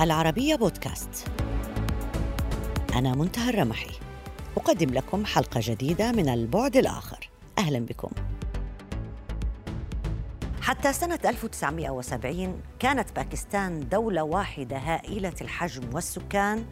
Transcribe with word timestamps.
العربية 0.00 0.54
بودكاست. 0.56 1.26
أنا 2.94 3.14
منتهى 3.14 3.50
الرمحي. 3.50 3.90
أقدم 4.56 4.94
لكم 4.94 5.24
حلقة 5.24 5.60
جديدة 5.64 6.12
من 6.12 6.28
البعد 6.28 6.76
الآخر. 6.76 7.30
أهلا 7.58 7.78
بكم. 7.78 8.10
حتى 10.60 10.92
سنة 10.92 11.18
1970 11.24 12.60
كانت 12.78 13.16
باكستان 13.16 13.88
دولة 13.88 14.22
واحدة 14.22 14.76
هائلة 14.76 15.34
الحجم 15.40 15.94
والسكان 15.94 16.64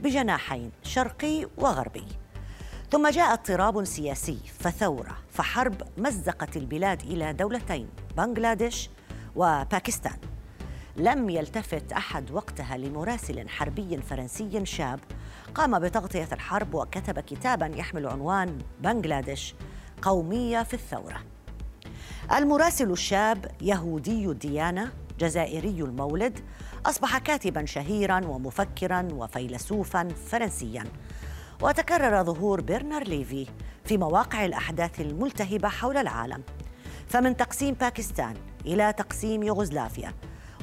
بجناحين 0.00 0.70
شرقي 0.82 1.46
وغربي. 1.56 2.06
ثم 2.90 3.08
جاء 3.08 3.32
اضطراب 3.32 3.84
سياسي 3.84 4.38
فثورة 4.58 5.16
فحرب 5.30 5.82
مزقت 5.96 6.56
البلاد 6.56 7.02
إلى 7.02 7.32
دولتين 7.32 7.88
بنغلاديش 8.16 8.90
وباكستان. 9.36 10.18
لم 10.96 11.30
يلتفت 11.30 11.92
أحد 11.92 12.30
وقتها 12.30 12.76
لمراسل 12.76 13.48
حربي 13.48 13.96
فرنسي 13.96 14.66
شاب. 14.66 15.00
قام 15.54 15.78
بتغطية 15.78 16.28
الحرب 16.32 16.74
وكتب 16.74 17.20
كتابا 17.20 17.66
يحمل 17.66 18.06
عنوان 18.06 18.58
بنغلاديش 18.80 19.54
قومية 20.02 20.62
في 20.62 20.74
الثورة. 20.74 21.20
المراسل 22.32 22.90
الشاب 22.90 23.50
يهودي 23.60 24.26
الديانه 24.26 24.92
جزائري 25.18 25.82
المولد 25.82 26.40
أصبح 26.86 27.18
كاتبا 27.18 27.64
شهيرا 27.64 28.26
ومفكرا 28.26 29.08
وفيلسوفا 29.12 30.08
فرنسيا. 30.08 30.84
وتكرر 31.62 32.24
ظهور 32.24 32.60
برنر 32.60 33.02
ليفي 33.02 33.46
في 33.84 33.98
مواقع 33.98 34.44
الأحداث 34.44 35.00
الملتهبة 35.00 35.68
حول 35.68 35.96
العالم. 35.96 36.42
فمن 37.08 37.36
تقسيم 37.36 37.74
باكستان 37.74 38.34
إلى 38.66 38.92
تقسيم 38.92 39.42
يوغوسلافيا 39.42 40.12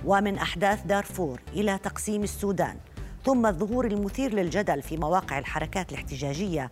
ومن 0.06 0.38
أحداث 0.38 0.84
دارفور 0.86 1.42
إلى 1.53 1.78
تقسيم 1.78 2.23
السودان 2.23 2.78
ثم 3.25 3.45
الظهور 3.45 3.86
المثير 3.86 4.34
للجدل 4.34 4.81
في 4.81 4.98
مواقع 4.98 5.39
الحركات 5.39 5.92
الاحتجاجية 5.92 6.70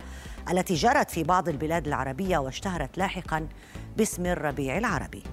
التي 0.51 0.73
جرت 0.73 1.11
في 1.11 1.23
بعض 1.23 1.49
البلاد 1.49 1.87
العربية 1.87 2.37
واشتهرت 2.37 2.97
لاحقا 2.97 3.47
باسم 3.97 4.25
الربيع 4.25 4.77
العربي. 4.77 5.23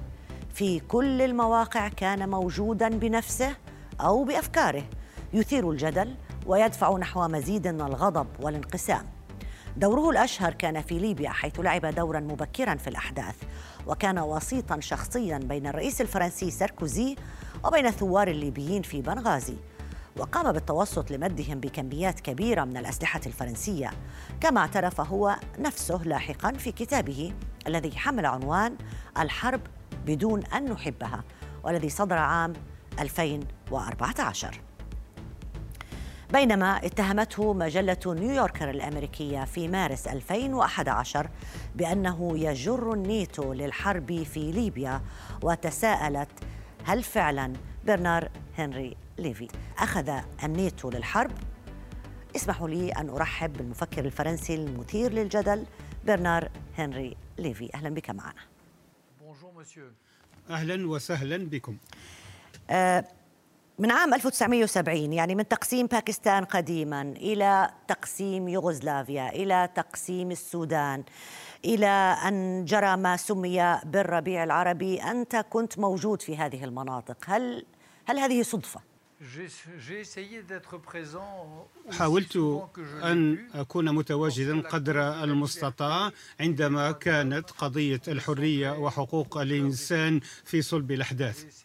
في 0.55 0.81
كل 0.81 1.23
المواقع 1.23 1.89
كان 1.89 2.29
موجودا 2.29 2.89
بنفسه 2.89 3.57
أو 4.01 4.25
بأفكاره 4.25 4.85
يثير 5.33 5.71
الجدل 5.71 6.15
ويدفع 6.47 6.97
نحو 6.97 7.29
مزيد 7.29 7.69
من 7.69 7.81
الغضب 7.81 8.27
والانقسام. 8.41 9.07
دوره 9.77 10.11
الأشهر 10.11 10.53
كان 10.53 10.83
في 10.83 10.99
ليبيا 10.99 11.31
حيث 11.31 11.61
لعب 11.61 11.87
دورا 11.87 12.21
مبكرا 12.21 12.75
في 12.75 12.89
الأحداث 12.89 13.37
وكان 13.87 14.19
وسيطا 14.19 14.81
شخصيا 14.81 15.39
بين 15.39 15.67
الرئيس 15.67 16.01
الفرنسي 16.01 16.51
ساركوزي 16.51 17.17
وبين 17.65 17.87
الثوار 17.87 18.29
الليبيين 18.29 18.83
في 18.83 19.03
بنغازي 19.03 19.57
وقام 20.17 20.53
بالتوسط 20.53 21.11
لمدهم 21.11 21.61
بكميات 21.61 22.21
كبيرة 22.21 22.65
من 22.65 22.77
الأسلحة 22.77 23.21
الفرنسية 23.27 23.91
كما 24.41 24.61
اعترف 24.61 25.01
هو 25.01 25.37
نفسه 25.59 26.03
لاحقا 26.05 26.53
في 26.53 26.73
كتابه 26.73 27.33
الذي 27.67 27.99
حمل 27.99 28.27
عنوان 28.27 28.77
الحرب 29.19 29.61
بدون 30.07 30.45
أن 30.45 30.65
نحبها 30.65 31.25
والذي 31.65 31.89
صدر 31.89 32.19
عام 32.19 32.53
2014 33.01 34.61
بينما 36.33 36.87
اتهمته 36.87 37.53
مجلة 37.53 37.97
نيويوركر 38.07 38.71
الأمريكية 38.71 39.45
في 39.45 39.69
مارس 39.69 40.07
2011 40.09 41.29
بأنه 41.75 42.39
يجر 42.39 42.93
الناتو 42.93 43.53
للحرب 43.53 44.23
في 44.23 44.53
ليبيا 44.53 45.01
وتساءلت 45.43 46.29
هل 46.91 47.03
فعلا 47.03 47.53
برنار 47.87 48.31
هنري 48.59 48.97
ليفي 49.19 49.49
أخذ 49.79 50.21
الناتو 50.45 50.91
للحرب؟ 50.91 51.31
اسمحوا 52.37 52.69
لي 52.69 52.93
أن 52.93 53.09
أرحب 53.09 53.53
بالمفكر 53.53 54.05
الفرنسي 54.05 54.55
المثير 54.55 55.13
للجدل 55.13 55.67
برنار 56.07 56.51
هنري 56.79 57.17
ليفي. 57.39 57.71
أهلا 57.75 57.89
بك 57.89 58.11
معنا. 58.11 58.41
أهلا 60.51 60.89
وسهلا 60.89 61.37
بكم. 61.37 61.77
أه 62.71 63.05
من 63.81 63.91
عام 63.91 64.15
1970 64.15 65.13
يعني 65.13 65.35
من 65.35 65.49
تقسيم 65.49 65.87
باكستان 65.87 66.45
قديما 66.45 67.03
إلى 67.03 67.71
تقسيم 67.89 68.49
يوغوسلافيا 68.49 69.29
إلى 69.29 69.69
تقسيم 69.75 70.31
السودان 70.31 71.05
إلى 71.65 71.87
أن 72.29 72.65
جرى 72.65 72.97
ما 72.97 73.17
سمي 73.17 73.81
بالربيع 73.85 74.45
العربي 74.45 75.03
أنت 75.03 75.37
كنت 75.37 75.79
موجود 75.79 76.23
في 76.23 76.37
هذه 76.37 76.65
المناطق. 76.65 77.17
هل 77.27 77.67
هل 78.05 78.19
هذه 78.19 78.43
صدفة؟ 78.43 78.81
حاولت 81.99 82.37
أن 83.03 83.49
أكون 83.55 83.95
متواجدا 83.95 84.61
قدر 84.61 85.25
المستطاع 85.25 86.11
عندما 86.41 86.93
كانت 86.93 87.51
قضية 87.51 88.01
الحرية 88.09 88.71
وحقوق 88.71 89.39
الإنسان 89.39 90.21
في 90.45 90.63
صلب 90.63 90.91
الأحداث. 90.91 91.65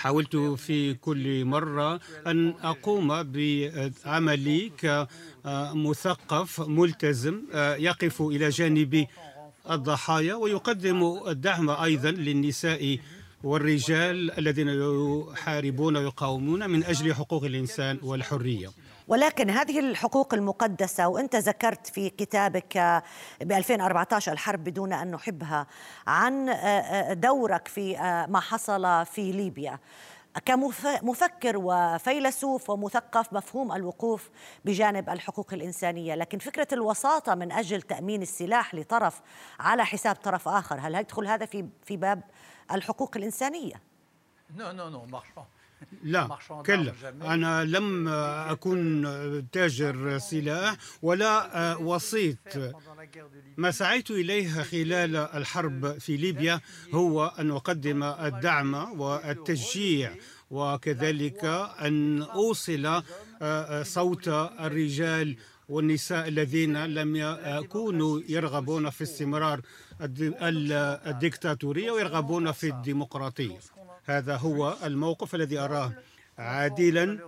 حاولت 0.00 0.36
في 0.36 0.94
كل 0.94 1.44
مرة 1.44 2.00
أن 2.26 2.54
أقوم 2.62 3.08
بعملي 3.22 4.72
كمثقف 4.78 6.60
ملتزم 6.60 7.42
يقف 7.88 8.22
إلى 8.22 8.48
جانب 8.48 9.06
الضحايا 9.70 10.34
ويقدم 10.34 11.00
الدعم 11.28 11.70
أيضا 11.70 12.10
للنساء 12.10 12.98
والرجال 13.44 14.30
الذين 14.38 14.68
يحاربون 14.68 15.96
ويقاومون 15.96 16.70
من 16.70 16.84
أجل 16.84 17.14
حقوق 17.14 17.44
الإنسان 17.44 17.98
والحرية. 18.02 18.68
ولكن 19.10 19.50
هذه 19.50 19.78
الحقوق 19.78 20.34
المقدسة 20.34 21.08
وأنت 21.08 21.36
ذكرت 21.36 21.86
في 21.86 22.10
كتابك 22.10 23.02
ب 23.40 23.52
2014 23.52 24.32
الحرب 24.32 24.64
بدون 24.64 24.92
أن 24.92 25.10
نحبها 25.10 25.66
عن 26.06 26.56
دورك 27.20 27.68
في 27.68 27.96
ما 28.28 28.40
حصل 28.40 29.06
في 29.06 29.32
ليبيا. 29.32 29.78
كمفكر 30.44 31.56
وفيلسوف 31.56 32.70
ومثقف 32.70 33.32
مفهوم 33.32 33.72
الوقوف 33.72 34.30
بجانب 34.64 35.10
الحقوق 35.10 35.54
الإنسانية. 35.54 36.14
لكن 36.14 36.38
فكرة 36.38 36.68
الوساطة 36.72 37.34
من 37.34 37.52
أجل 37.52 37.82
تأمين 37.82 38.22
السلاح 38.22 38.74
لطرف 38.74 39.20
على 39.60 39.84
حساب 39.84 40.16
طرف 40.16 40.48
آخر 40.48 40.80
هل 40.80 40.94
يدخل 40.94 41.26
هذا 41.26 41.46
في 41.46 41.68
في 41.84 41.96
باب 41.96 42.22
الحقوق 42.72 43.16
الإنسانية؟ 43.16 43.74
non 44.56 44.72
non 44.72 44.88
non 44.88 45.06
لا 46.02 46.38
كلا 46.66 46.92
أنا 47.22 47.64
لم 47.64 48.08
أكون 48.08 49.50
تاجر 49.50 50.18
سلاح 50.18 50.76
ولا 51.02 51.76
وسيط. 51.76 52.38
ما 53.56 53.70
سعيت 53.70 54.10
إليه 54.10 54.62
خلال 54.62 55.16
الحرب 55.16 55.98
في 55.98 56.16
ليبيا 56.16 56.60
هو 56.94 57.26
أن 57.38 57.50
أقدم 57.50 58.02
الدعم 58.02 59.00
والتشجيع 59.00 60.14
وكذلك 60.50 61.44
أن 61.80 62.22
أوصل 62.22 63.02
صوت 63.82 64.28
الرجال 64.60 65.36
والنساء 65.68 66.28
الذين 66.28 66.84
لم 66.84 67.16
يكونوا 67.44 68.20
يرغبون 68.28 68.90
في 68.90 69.02
استمرار 69.02 69.60
الديكتاتورية 71.06 71.90
ويرغبون 71.90 72.52
في 72.52 72.66
الديمقراطية. 72.68 73.58
هذا 74.04 74.36
هو 74.36 74.76
الموقف 74.84 75.34
الذي 75.34 75.58
أراه 75.58 75.92
عادلا 76.38 77.18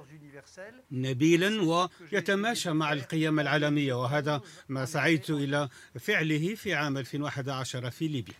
نبيلا 0.93 1.87
ويتماشى 2.13 2.71
مع 2.73 2.93
القيم 2.93 3.41
العالمية 3.41 3.95
وهذا 3.95 4.41
ما 4.69 4.85
سعيت 4.85 5.31
إلى 5.31 5.69
فعله 6.01 6.55
في 6.55 6.75
عام 6.75 6.99
2011 6.99 7.91
في 7.91 8.09
ليبيا. 8.09 8.35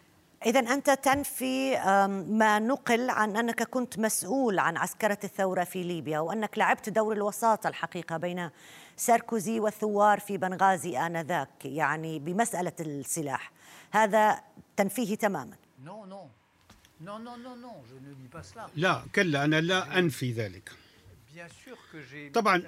إذا 0.47 0.61
أنت 0.61 0.91
تنفي 0.91 1.77
ما 2.29 2.59
نقل 2.59 3.11
عن 3.11 3.37
أنك 3.37 3.63
كنت 3.63 3.99
مسؤول 3.99 4.59
عن 4.59 4.77
عسكرة 4.77 5.19
الثورة 5.25 5.65
في 5.65 5.83
ليبيا 5.83 6.19
وأنك 6.19 6.59
لعبت 6.59 6.89
دور 6.89 7.17
الوساطة 7.17 7.69
الحقيقة 7.69 8.17
بين 8.17 8.51
ساركوزي 8.97 9.61
والثوار 9.61 10.21
في 10.21 10.37
بنغازي 10.37 10.99
آنذاك 10.99 11.65
يعني 11.65 12.19
بمسألة 12.19 12.73
السلاح. 12.81 13.53
هذا 13.91 14.41
تنفيه 14.77 15.15
تماما. 15.15 15.57
لا 18.77 19.03
كلا 19.15 19.45
أنا 19.45 19.61
لا 19.61 19.99
أنفي 19.99 20.33
ذلك. 20.33 20.73
طبعا 22.35 22.63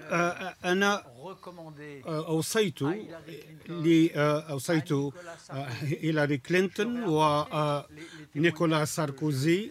أنا 0.65 1.03
أوصيت 2.07 2.79
أوصيت 4.17 4.89
هيلاري 5.51 6.39
كلينتون 6.39 7.05
ونيكولا 8.37 8.85
ساركوزي 8.85 9.71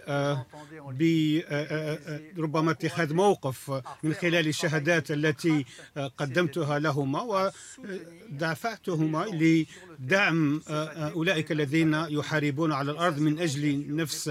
بربما 2.38 2.72
اتخاذ 2.72 3.14
موقف 3.14 3.82
من 4.04 4.14
خلال 4.14 4.48
الشهادات 4.48 5.12
التي 5.12 5.66
قدمتها 6.18 6.80
لهما 6.80 7.50
ودفعتهما 8.32 9.26
لدعم 9.26 10.62
أولئك 10.70 11.52
الذين 11.52 11.94
يحاربون 11.94 12.72
على 12.72 12.92
الأرض 12.92 13.20
من 13.20 13.40
أجل 13.40 13.96
نفس 13.96 14.28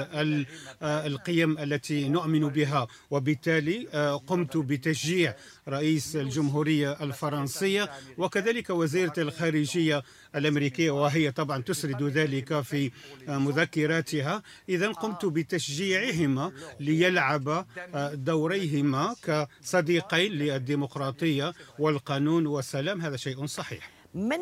القيم 0.82 1.58
التي 1.58 2.08
نؤمن 2.08 2.48
بها. 2.48 2.86
وبالتالي 3.10 3.86
قمت 4.26 4.51
بتشجيع 4.56 5.34
رئيس 5.68 6.16
الجمهورية 6.16 6.92
الفرنسية 6.92 7.90
وكذلك 8.18 8.70
وزيرة 8.70 9.12
الخارجية 9.18 10.02
الأمريكية 10.34 10.90
وهي 10.90 11.30
طبعا 11.30 11.62
تسرد 11.62 12.02
ذلك 12.02 12.60
في 12.60 12.90
مذكراتها. 13.28 14.42
إذا 14.68 14.88
قمت 14.88 15.24
بتشجيعهما 15.26 16.52
ليلعب 16.80 17.66
دوريهما 18.14 19.14
كصديقين 19.22 20.32
للديمقراطية 20.32 21.52
والقانون 21.78 22.46
والسلام. 22.46 23.00
هذا 23.00 23.16
شيء 23.16 23.46
صحيح. 23.46 23.90
من 24.14 24.40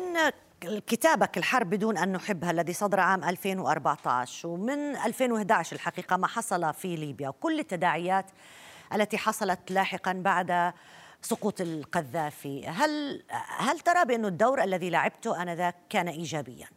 كتابك 0.87 1.37
الحرب 1.37 1.69
بدون 1.69 1.97
أن 1.97 2.11
نحبها 2.11 2.51
الذي 2.51 2.73
صدر 2.73 2.99
عام 2.99 3.23
2014 3.23 4.47
ومن 4.47 4.95
2011 4.95 5.75
الحقيقة 5.75 6.17
ما 6.17 6.27
حصل 6.27 6.73
في 6.73 6.95
ليبيا 6.95 7.29
وكل 7.29 7.59
التداعيات 7.59 8.25
التي 8.93 9.17
حصلت 9.17 9.71
لاحقا 9.71 10.13
بعد 10.13 10.73
سقوط 11.21 11.61
القذافي. 11.61 12.67
هل 12.67 13.23
هل 13.57 13.79
ترى 13.79 14.05
بأن 14.05 14.25
الدور 14.25 14.63
الذي 14.63 14.89
لعبته 14.89 15.41
آنذاك 15.41 15.75
كان 15.89 16.07
إيجابيا؟ 16.07 16.67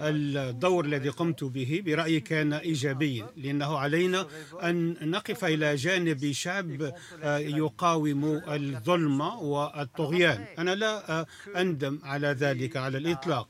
الدور 0.00 0.84
الذي 0.84 1.08
قمت 1.08 1.44
به 1.44 1.82
برأيي 1.86 2.20
كان 2.20 2.52
إيجابيا 2.52 3.26
لأنه 3.36 3.78
علينا 3.78 4.26
أن 4.62 4.96
نقف 5.10 5.44
إلى 5.44 5.74
جانب 5.74 6.32
شعب 6.32 6.92
يقاوم 7.38 8.42
الظلم 8.48 9.20
والطغيان. 9.20 10.44
أنا 10.58 10.74
لا 10.74 11.26
أندم 11.56 11.98
على 12.02 12.28
ذلك 12.28 12.76
على 12.76 12.98
الإطلاق. 12.98 13.48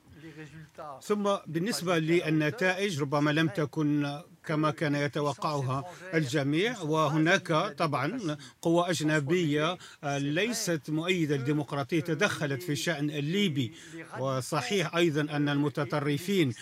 ثم 1.03 1.37
بالنسبة 1.47 1.99
للنتائج 1.99 3.01
ربما 3.01 3.31
لم 3.31 3.49
تكن 3.49 4.21
كما 4.47 4.71
كان 4.71 4.95
يتوقعها 4.95 5.85
الجميع 6.15 6.81
وهناك 6.81 7.75
طبعا 7.79 8.37
قوى 8.63 8.91
أجنبية 8.91 9.79
ليست 10.05 10.83
مؤيدة 10.89 11.37
للديمقراطية 11.37 12.01
تدخلت 12.01 12.63
في 12.63 12.73
الشأن 12.73 13.11
الليبي. 13.11 13.73
وصحيح 14.19 14.97
أيضا 14.97 15.21
أن 15.21 15.49
المتطرفين 15.49 16.53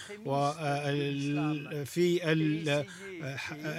في 1.85 2.21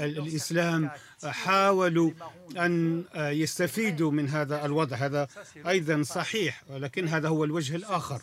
الإسلام 0.04 0.90
حاولوا 1.24 2.12
أن 2.58 3.04
يستفيدوا 3.16 4.12
من 4.12 4.30
هذا 4.30 4.66
الوضع. 4.66 4.98
هذا 4.98 5.28
أيضا 5.68 6.04
صحيح 6.04 6.64
ولكن 6.70 7.08
هذا 7.08 7.28
هو 7.28 7.44
الوجه 7.44 7.76
الآخر. 7.76 8.22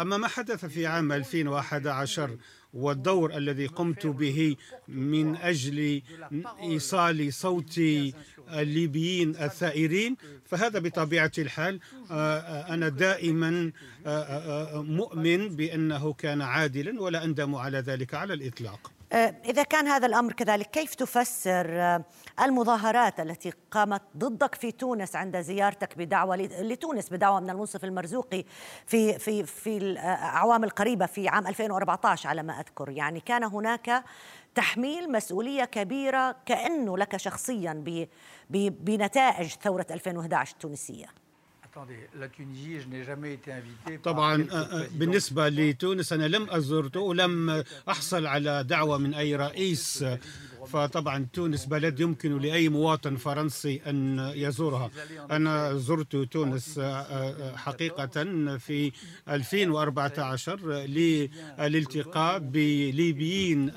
أما 0.00 0.16
ما 0.16 0.28
حدث 0.28 0.64
في 0.64 0.86
عام 0.86 1.12
2011 1.12 2.36
والدور 2.72 3.36
الذي 3.36 3.66
قمت 3.66 4.06
به 4.06 4.56
من 4.88 5.36
أجل 5.36 6.02
إيصال 6.62 7.32
صوت 7.32 7.78
الليبيين 8.52 9.36
الثائرين 9.36 10.16
فهذا 10.44 10.78
بطبيعة 10.78 11.32
الحال 11.38 11.80
أنا 12.70 12.88
دائما 12.88 13.72
مؤمن 14.74 15.48
بأنه 15.48 16.12
كان 16.12 16.42
عادلا 16.42 17.00
ولا 17.02 17.24
أندم 17.24 17.54
على 17.54 17.78
ذلك 17.78 18.14
على 18.14 18.34
الإطلاق. 18.34 18.80
آه، 18.90 19.01
إذا 19.44 19.62
كان 19.62 19.88
هذا 19.88 20.06
الأمر 20.06 20.32
كذلك 20.32 20.70
كيف 20.70 20.94
تفسر 20.94 21.66
آه، 21.80 22.04
المظاهرات 22.42 23.20
التي 23.20 23.52
قامت 23.70 24.02
ضدك 24.16 24.54
في 24.54 24.72
تونس 24.72 25.16
عند 25.16 25.40
زيارتك 25.40 25.98
بدعوة 25.98 26.36
لتونس 26.36 27.10
بدعوة 27.12 27.40
من 27.40 27.50
المنصف 27.50 27.84
المرزوقي 27.84 28.44
في 28.86 29.18
في 29.18 29.46
في 29.46 29.76
الأعوام 29.76 30.64
القريبة 30.64 31.06
في 31.06 31.28
عام 31.28 31.46
2014 31.46 32.28
على 32.28 32.42
ما 32.42 32.60
أذكر؟ 32.60 32.88
يعني 32.88 33.20
كان 33.20 33.44
هناك 33.44 34.04
تحميل 34.54 35.12
مسؤولية 35.12 35.64
كبيرة 35.64 36.36
كأنه 36.46 36.98
لك 36.98 37.16
شخصيا 37.16 37.84
بنتائج 38.50 39.48
ثورة 39.48 39.86
2011 39.90 40.52
التونسية. 40.52 41.21
طبعا 44.04 44.46
آه، 44.52 44.54
آه، 44.54 44.88
بالنسبة 44.94 45.48
لتونس 45.48 46.12
أنا 46.12 46.28
لم 46.28 46.50
أزرته 46.50 47.00
ولم 47.00 47.64
أحصل 47.88 48.26
على 48.26 48.64
دعوة 48.64 48.98
من 48.98 49.14
أي 49.14 49.36
رئيس. 49.36 50.04
فطبعا 50.68 51.26
تونس 51.32 51.66
بلد 51.66 52.00
يمكن 52.00 52.38
لأي 52.38 52.68
مواطن 52.68 53.16
فرنسي 53.16 53.80
أن 53.86 54.18
يزورها. 54.34 54.90
أنا 55.30 55.74
زرت 55.74 56.16
تونس 56.16 56.78
آه، 56.78 57.56
حقيقة 57.56 58.24
في 58.58 58.92
2014 59.28 60.60
للالتقاء 60.86 62.38
بليبيين 62.38 63.72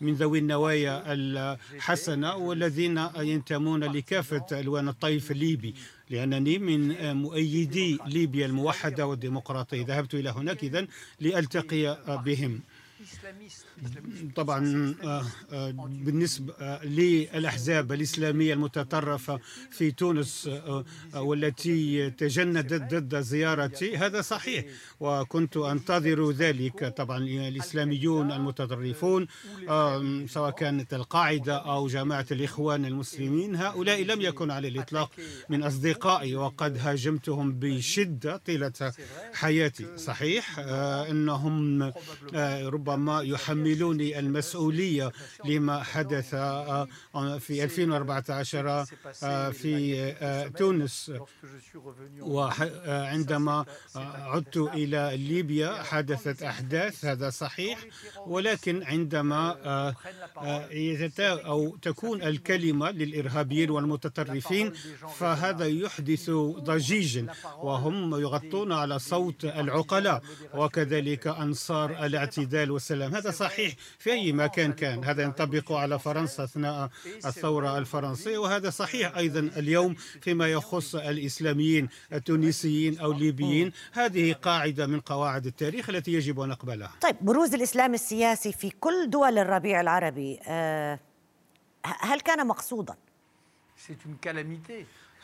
من 0.00 0.14
ذوي 0.14 0.38
النوايا 0.38 1.02
الحسنة 1.12 2.36
والذين 2.36 3.06
ينتمون 3.18 3.84
لكافة 3.84 4.46
ألوان 4.60 4.88
الطيف 4.88 5.30
الليبي. 5.30 5.74
لأنني 6.10 6.58
من 6.58 7.16
مؤيدي 7.16 7.98
ليبيا 8.06 8.46
الموحدة 8.46 9.06
والديمقراطية. 9.06 9.84
ذهبت 9.86 10.14
إلى 10.14 10.30
هناك 10.30 10.64
إذن 10.64 10.88
لألتقي 11.20 11.98
بهم. 12.24 12.60
طبعا 14.36 14.94
آه، 15.04 15.24
آه، 15.52 15.70
بالنسبة 15.80 16.54
آه، 16.60 16.84
للأحزاب 16.84 17.92
الإسلامية 17.92 18.54
المتطرفة 18.54 19.40
في 19.70 19.90
تونس 19.90 20.50
والتي 21.14 22.10
تجندت 22.10 22.94
ضد 22.94 23.20
زيارتي. 23.20 23.96
هذا 23.96 24.20
صحيح 24.20 24.64
وكنت 25.00 25.56
أنتظر 25.56 26.30
ذلك. 26.30 26.94
طبعا 26.96 27.18
الإسلاميون 27.18 28.32
المتطرفون 28.32 29.26
سواء 30.26 30.50
كانت 30.50 30.94
القاعدة 30.94 31.56
أو 31.56 31.86
جماعة 31.88 32.26
الإخوان 32.30 32.84
المسلمين 32.84 33.56
هؤلاء 33.56 34.02
لم 34.02 34.20
يكن 34.20 34.50
على 34.50 34.68
الإطلاق 34.68 35.10
من 35.48 35.62
أصدقائي 35.62 36.36
وقد 36.36 36.78
هاجمتهم 36.78 37.52
بشدة 37.52 38.36
طيلة 38.36 38.92
حياتي. 39.34 39.98
صحيح 39.98 40.58
أنهم 40.58 41.82
ربما 42.64 42.85
يحملوني 43.22 44.18
المسؤولية 44.18 45.12
لما 45.44 45.82
حدث 45.82 46.34
في 47.38 47.64
2014 47.64 48.84
في 49.52 50.50
تونس. 50.58 51.12
وعندما 52.20 53.64
عدت 54.14 54.56
إلى 54.56 55.12
ليبيا 55.16 55.82
حدثت 55.82 56.42
أحداث 56.42 57.04
هذا 57.04 57.30
صحيح. 57.30 57.78
ولكن 58.26 58.82
عندما 58.82 59.56
آه، 59.64 59.94
آه، 60.36 60.68
أو 61.46 61.76
تكون 61.76 62.22
الكلمة 62.22 62.90
للإرهابيين 62.90 63.70
والمتطرفين 63.70 64.72
فهذا 65.18 65.66
يحدث 65.66 66.30
ضجيجا 66.70 67.26
وهم 67.62 68.20
يغطون 68.20 68.72
على 68.72 68.98
صوت 68.98 69.44
العقلاء. 69.44 70.22
وكذلك 70.54 71.26
أنصار 71.26 72.06
الاعتدال 72.06 72.75
والسلام 72.76 73.14
هذا 73.14 73.30
صحيح 73.30 73.74
في 73.98 74.12
أي 74.12 74.32
مكان 74.32 74.72
كان. 74.72 75.04
هذا 75.04 75.22
ينطبق 75.22 75.72
على 75.72 75.98
فرنسا 75.98 76.44
أثناء 76.44 76.90
الثورة 77.26 77.78
الفرنسية. 77.78 78.38
وهذا 78.38 78.70
صحيح 78.70 79.16
أيضا 79.16 79.40
اليوم 79.40 79.94
فيما 79.94 80.48
يخص 80.48 80.94
الإسلاميين 80.94 81.88
التونسيين 82.12 82.98
أو 82.98 83.12
الليبيين. 83.12 83.72
هذه 83.92 84.32
قاعدة 84.32 84.86
من 84.86 85.00
قواعد 85.00 85.46
التاريخ 85.46 85.90
التي 85.90 86.12
يجب 86.12 86.40
أن 86.40 86.48
نقبلها. 86.48 86.92
طيب 87.00 87.16
بروز 87.20 87.54
الإسلام 87.54 87.94
السياسي 87.94 88.52
في 88.52 88.70
كل 88.70 89.10
دول 89.10 89.38
الربيع 89.38 89.80
العربي 89.80 90.40
آه، 90.46 90.98
هل 91.84 92.20
كان 92.20 92.46
مقصودا؟ 92.46 92.96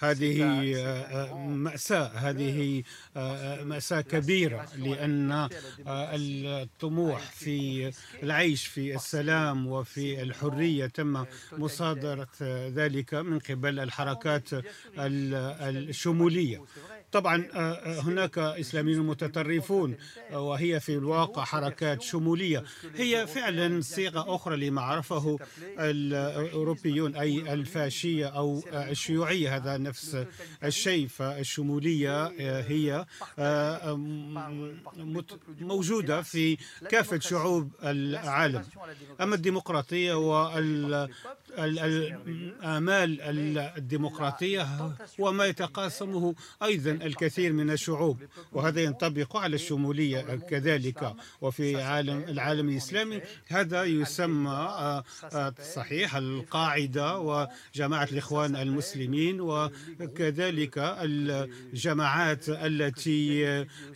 هذه 0.02 0.42
آه، 0.76 1.30
آه، 1.30 1.34
مأساة. 1.46 2.06
هذه 2.14 2.82
مأساة 3.64 4.00
كبيرة 4.00 4.68
لأن 4.76 5.48
الطموح 5.86 7.20
في 7.20 7.92
العيش 8.22 8.66
في 8.66 8.94
السلام 8.94 9.66
وفي 9.66 10.22
الحرية. 10.22 10.86
تم 10.86 11.24
مصادرة 11.52 12.28
ذلك 12.68 13.14
من 13.14 13.38
قبل 13.38 13.78
الحركات 13.80 14.48
الشمولية. 14.98 16.62
طبعا 17.12 17.46
هناك 18.00 18.38
إسلاميون 18.38 19.06
متطرفون 19.06 19.96
وهي 20.32 20.80
في 20.80 20.92
الواقع 20.94 21.44
حركات 21.44 22.02
شمولية. 22.02 22.64
هي 22.96 23.26
فعلا 23.26 23.80
صيغة 23.80 24.34
أخرى 24.34 24.56
لما 24.56 24.82
عرفه 24.82 25.38
الأوروبيون 25.78 27.16
أي 27.16 27.52
الفاشية 27.52 28.26
أو 28.26 28.62
الشيوعية 28.72 29.56
هذا 29.56 29.76
نفس 29.76 30.26
الشيء. 30.64 31.08
فالشمولية 31.08 32.26
هي 32.60 33.06
موجودة 35.60 36.22
في 36.22 36.56
كافة 36.90 37.18
شعوب 37.18 37.70
العالم. 37.84 38.64
أما 39.20 39.34
الديمقراطية 39.34 40.14
والآمال 41.58 43.20
الديمقراطية 43.76 44.62
هو 45.20 45.32
ما 45.32 45.44
يتقاسمه 45.46 46.34
أيضا 46.62 46.90
الكثير 46.90 47.52
من 47.52 47.70
الشعوب 47.70 48.18
وهذا 48.52 48.80
ينطبق 48.80 49.36
على 49.36 49.54
الشمولية 49.54 50.20
كذلك. 50.20 51.14
وفي 51.40 51.82
عالم 51.82 52.24
العالم 52.28 52.68
الإسلامي 52.68 53.20
هذا 53.48 53.84
يسمى 53.84 54.50
آه، 54.50 55.04
آه، 55.32 55.54
صحيح 55.74 56.16
القاعدة 56.16 57.18
وجماعة 57.18 58.08
الإخوان 58.12 58.56
المسلمين 58.56 59.40
وكذلك 59.40 60.74
الجماعات 60.78 62.48
التي 62.48 63.46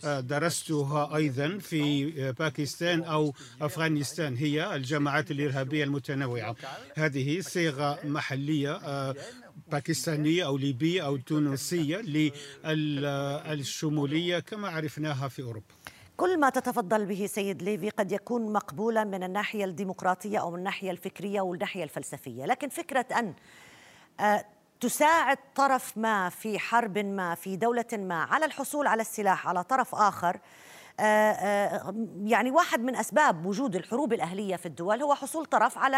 آه، 0.03 0.19
درستها 0.19 1.15
أيضا 1.15 1.57
في 1.57 2.05
باكستان 2.31 3.03
أو 3.03 3.33
أفغانستان 3.61 4.35
هي 4.37 4.75
الجماعات 4.75 5.31
الإرهابية 5.31 5.83
المتنوعة. 5.83 6.55
هذه 6.95 7.39
صيغة 7.47 7.99
محلية 8.03 9.13
باكستانية 9.67 10.45
أو 10.45 10.57
ليبية 10.57 11.05
أو 11.05 11.17
تونسية 11.17 11.97
للشمولية 13.53 14.39
كما 14.39 14.69
عرفناها 14.69 15.27
في 15.27 15.41
أوروبا. 15.41 15.65
كل 16.17 16.39
ما 16.39 16.49
تتفضل 16.49 17.05
به 17.05 17.25
سيد 17.25 17.61
ليفي 17.61 17.89
قد 17.89 18.11
يكون 18.11 18.53
مقبولا 18.53 19.03
من 19.03 19.23
الناحية 19.23 19.65
الديمقراطية 19.65 20.37
أو 20.37 20.51
من 20.51 20.57
الناحية 20.57 20.91
الفكرية 20.91 21.41
والناحية 21.41 21.83
الفلسفية. 21.83 22.45
لكن 22.45 22.69
فكرة 22.69 23.05
أن 23.19 23.33
آه، 24.19 24.45
تساعد 24.79 25.37
طرف 25.55 25.97
ما 25.97 26.29
في 26.29 26.59
حرب 26.59 26.97
ما 26.97 27.35
في 27.35 27.55
دولة 27.55 27.85
ما 27.93 28.23
على 28.23 28.45
الحصول 28.45 28.87
على 28.87 29.01
السلاح 29.01 29.47
على 29.47 29.63
طرف 29.63 29.95
آخر 29.95 30.35
آه، 30.35 30.37
آه، 30.37 30.41
يعني 30.99 32.51
واحد 32.51 32.79
من 32.79 32.95
أسباب 32.95 33.45
وجود 33.45 33.75
الحروب 33.75 34.13
الأهلية 34.13 34.55
في 34.55 34.65
الدول 34.65 35.01
هو 35.01 35.15
حصول 35.15 35.45
طرف 35.45 35.77
على 35.77 35.97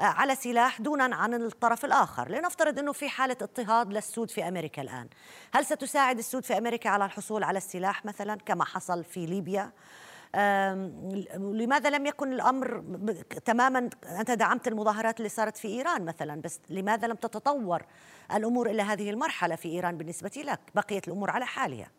آه، 0.00 0.02
على 0.02 0.34
سلاح 0.34 0.80
دونا 0.80 1.16
عن 1.16 1.34
الطرف 1.34 1.84
الآخر، 1.84 2.28
لنفترض 2.28 2.78
إنه 2.78 2.92
في 2.92 3.08
حالة 3.08 3.36
اضطهاد 3.42 3.92
للسود 3.92 4.30
في 4.30 4.48
أمريكا 4.48 4.82
الآن، 4.82 5.08
هل 5.54 5.64
ستساعد 5.64 6.18
السود 6.18 6.44
في 6.44 6.58
أمريكا 6.58 6.90
على 6.90 7.04
الحصول 7.04 7.44
على 7.44 7.56
السلاح 7.56 8.04
مثلا 8.04 8.34
كما 8.34 8.64
حصل 8.64 9.04
في 9.04 9.26
ليبيا؟ 9.26 9.72
لماذا 11.34 11.90
لم 11.90 12.06
يكن 12.06 12.32
الأمر 12.32 12.84
تماما 13.44 13.90
أنت 14.20 14.30
دعمت 14.30 14.68
المظاهرات 14.68 15.18
اللي 15.18 15.28
صارت 15.28 15.56
في 15.56 15.68
إيران 15.68 16.04
مثلا 16.04 16.40
بس 16.40 16.60
لماذا 16.70 17.08
لم 17.08 17.16
تتطور 17.16 17.82
الأمور 18.34 18.70
إلى 18.70 18.82
هذه 18.82 19.10
المرحلة 19.10 19.56
في 19.56 19.68
إيران 19.68 19.98
بالنسبة 19.98 20.30
لك؟ 20.36 20.60
بقيت 20.74 21.08
الأمور 21.08 21.30
على 21.30 21.46
حالها. 21.46 21.90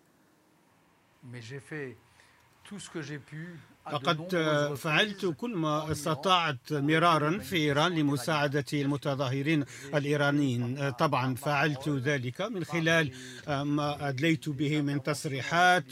tout 2.66 2.80
ce 2.80 2.90
que 2.90 3.02
j'ai 3.02 3.20
pu 3.20 3.60
لقد 3.94 4.36
فعلت 4.78 5.26
كل 5.38 5.56
ما 5.56 5.92
استطعت 5.92 6.74
مرارا 6.74 7.38
في 7.38 7.56
إيران 7.56 7.96
لمساعدة 7.96 8.66
المتظاهرين 8.74 9.66
الإيرانيين. 9.96 10.92
طبعا 10.92 11.36
فعلت 11.36 11.90
ذلك 11.90 12.42
من 12.42 12.64
خلال 12.64 13.12
ما 13.48 14.10
أدليت 14.10 14.50
به 14.50 14.82
من 14.82 15.04
تصريحات 15.04 15.92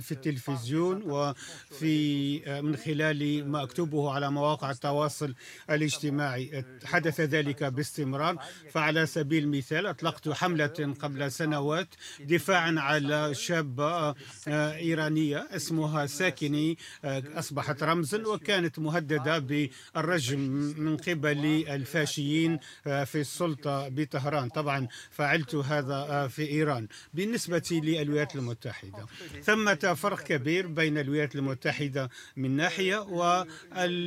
في 0.00 0.12
التلفزيون 0.12 1.02
وفي 1.06 2.38
من 2.62 2.76
خلال 2.76 3.48
ما 3.48 3.62
أكتبه 3.62 4.10
على 4.10 4.30
مواقع 4.30 4.70
التواصل 4.70 5.34
الاجتماعي. 5.70 6.64
حدث 6.84 7.20
ذلك 7.20 7.64
باستمرار. 7.64 8.38
فعلى 8.72 9.06
سبيل 9.06 9.44
المثال 9.44 9.86
أطلقت 9.86 10.28
حملة 10.28 10.94
قبل 11.00 11.32
سنوات 11.32 11.88
دفاعا 12.20 12.74
على 12.78 13.34
شابة 13.34 14.14
إيرانية 14.48 15.48
اسمها 15.50 16.06
ساكني 16.06 16.78
أصبحت 17.04 17.82
رمزا 17.82 18.26
وكانت 18.26 18.78
مهددة 18.78 19.38
بالرجم 19.38 20.40
من 20.78 20.96
قبل 20.96 21.64
الفاشيين 21.68 22.58
آه، 22.86 23.04
في 23.04 23.20
السلطة 23.20 23.88
بطهران. 23.88 24.48
طبعا 24.48 24.88
فعلت 25.10 25.54
هذا 25.54 25.94
آه، 25.94 26.26
في 26.26 26.48
إيران 26.48 26.88
بالنسبة 27.14 27.62
للولايات 27.70 28.36
المتحدة. 28.36 29.06
ثمة 29.42 29.94
فرق 29.96 30.20
كبير 30.20 30.66
بين 30.66 30.98
الولايات 30.98 31.34
المتحدة 31.34 32.10
من 32.36 32.56
ناحية 32.56 32.96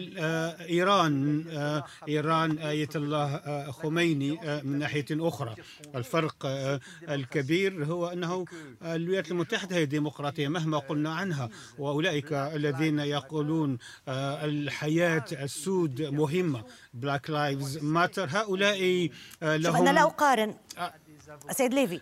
وإيران 0.10 1.46
آه، 1.50 1.86
إيران 2.08 2.58
آية 2.58 2.89
الله 2.96 3.72
خميني 3.72 4.39
من 4.63 4.79
ناحية 4.79 5.06
أخرى. 5.12 5.56
الفرق 5.96 6.46
الكبير 7.10 7.86
هو 7.86 8.08
أنه 8.08 8.46
الولايات 8.84 9.32
المتحدة 9.32 9.75
هي 9.75 9.86
ديمقراطية 9.86 10.48
مهما 10.48 10.77
قلنا 10.77 11.13
عنها 11.13 11.50
وأولئك 11.77 12.34
الذين 12.34 12.77
الذين 12.78 13.00
يقولون 13.00 13.78
آه، 14.08 14.46
الحياة 14.46 15.26
السود 15.32 16.02
مهمة. 16.02 16.64
Black 16.94 17.30
Lives 17.30 17.78
Matter 17.78 18.28
هؤلاء 18.32 19.10
آه، 19.44 19.58
لهم 19.58 19.76
أنا 19.76 19.90
لا 19.90 20.02
أقارن. 20.04 20.54
آه، 20.78 20.94
سيد 21.52 21.74
ليفي. 21.74 22.02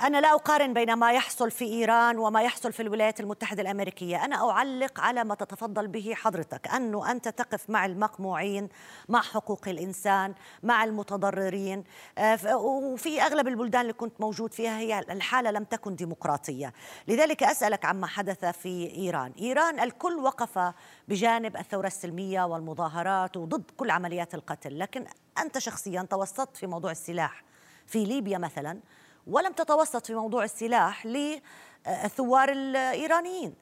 أنا 0.00 0.20
لا 0.20 0.34
أقارن 0.34 0.74
بين 0.74 0.94
ما 0.94 1.12
يحصل 1.12 1.50
في 1.50 1.64
إيران 1.64 2.18
وما 2.18 2.42
يحصل 2.42 2.72
في 2.72 2.82
الولايات 2.82 3.20
المتحدة 3.20 3.62
الأمريكية. 3.62 4.24
أنا 4.24 4.50
أعلق 4.50 5.00
على 5.00 5.24
ما 5.24 5.34
تتفضل 5.34 5.88
به 5.88 6.14
حضرتك 6.14 6.68
أنه 6.68 7.10
أنت 7.10 7.28
تقف 7.28 7.70
مع 7.70 7.86
المقموعين 7.86 8.68
مع 9.08 9.20
حقوق 9.20 9.68
الإنسان 9.68 10.34
مع 10.62 10.84
المتضررين. 10.84 11.84
آه، 12.18 12.56
وفي 12.56 13.22
أغلب 13.22 13.48
البلدان 13.48 13.80
اللي 13.80 13.92
كنت 13.92 14.20
موجود 14.20 14.54
فيها 14.54 14.78
هي 14.78 14.98
الحالة 14.98 15.50
لم 15.50 15.64
تكن 15.64 15.94
ديمقراطية. 15.94 16.72
لذلك 17.08 17.42
أسألك 17.42 17.84
عما 17.84 18.06
حدث 18.06 18.44
في 18.44 18.96
إيران. 18.96 19.32
إيران 19.40 19.80
الكل 19.80 20.14
وقف 20.14 20.72
بجانب 21.08 21.56
الثورة 21.56 21.86
السلمية 21.86 22.42
والمظاهرات 22.42 23.36
وضد 23.36 23.70
كل 23.76 23.90
عمليات 23.90 24.34
القتل. 24.34 24.78
لكن 24.78 25.04
أنت 25.38 25.58
شخصيا 25.58 26.06
توسطت 26.10 26.56
في 26.56 26.66
موضوع 26.66 26.90
السلاح. 26.90 27.49
في 27.90 28.04
ليبيا 28.04 28.38
مثلا 28.38 28.80
ولم 29.26 29.52
تتوسط 29.52 30.06
في 30.06 30.14
موضوع 30.14 30.44
السلاح 30.44 31.06
للثوار 31.06 32.48
الإيرانيين 32.52 33.54